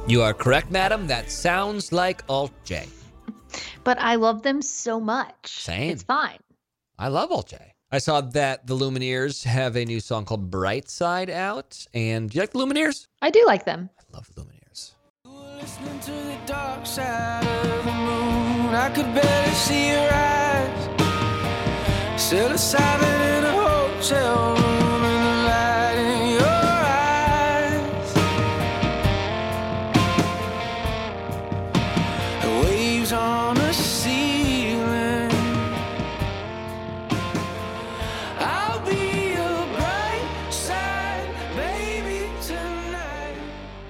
[0.07, 1.07] You are correct, madam.
[1.07, 2.87] That sounds like Alt J.
[3.85, 5.49] But I love them so much.
[5.49, 5.93] Same.
[5.93, 6.39] It's fine.
[6.99, 7.73] I love Alt J.
[7.91, 11.87] I saw that the Lumineers have a new song called Bright Side out.
[11.95, 13.07] And do you like the Lumineers?
[13.23, 13.89] I do like them.
[13.99, 14.93] I love the Lumineers.
[15.25, 17.45] Listening to the dark side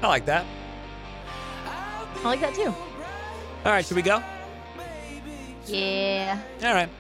[0.05, 0.45] I like that.
[1.67, 2.75] I like that too.
[3.65, 4.23] All right, should we go?
[5.67, 6.39] Yeah.
[6.63, 6.91] All right.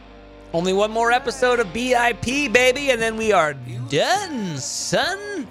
[0.54, 3.52] Only one more episode of BIP, baby, and then we are
[3.90, 5.46] done, son.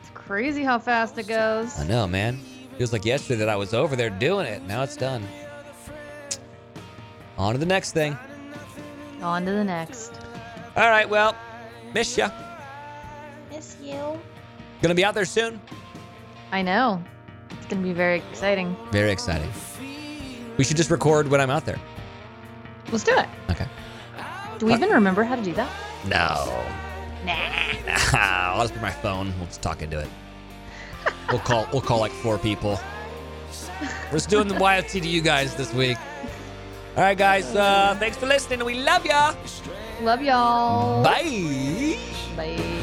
[0.00, 1.78] It's crazy how fast it goes.
[1.78, 2.40] I know, man.
[2.78, 4.62] Feels like yesterday that I was over there doing it.
[4.62, 5.26] Now it's done.
[7.36, 8.16] On to the next thing.
[9.20, 10.14] On to the next.
[10.76, 11.36] All right, well,
[11.92, 12.30] miss ya.
[13.50, 14.18] Miss you.
[14.80, 15.60] Gonna be out there soon.
[16.52, 17.02] I know.
[17.50, 18.76] It's going to be very exciting.
[18.92, 19.50] Very exciting.
[20.58, 21.80] We should just record when I'm out there.
[22.90, 23.26] Let's do it.
[23.50, 23.66] Okay.
[24.58, 25.70] Do we even remember how to do that?
[26.04, 26.64] No.
[27.24, 27.32] Nah.
[28.12, 29.32] I'll just put my phone.
[29.38, 30.08] We'll just talk into it.
[31.30, 31.66] We'll call.
[31.72, 32.78] We'll call like four people.
[33.80, 35.96] We're just doing the YFT to you guys this week.
[36.96, 37.56] All right, guys.
[37.56, 38.62] Uh, thanks for listening.
[38.64, 39.34] We love ya.
[40.02, 41.02] Love y'all.
[41.02, 41.96] Bye.
[42.36, 42.82] Bye.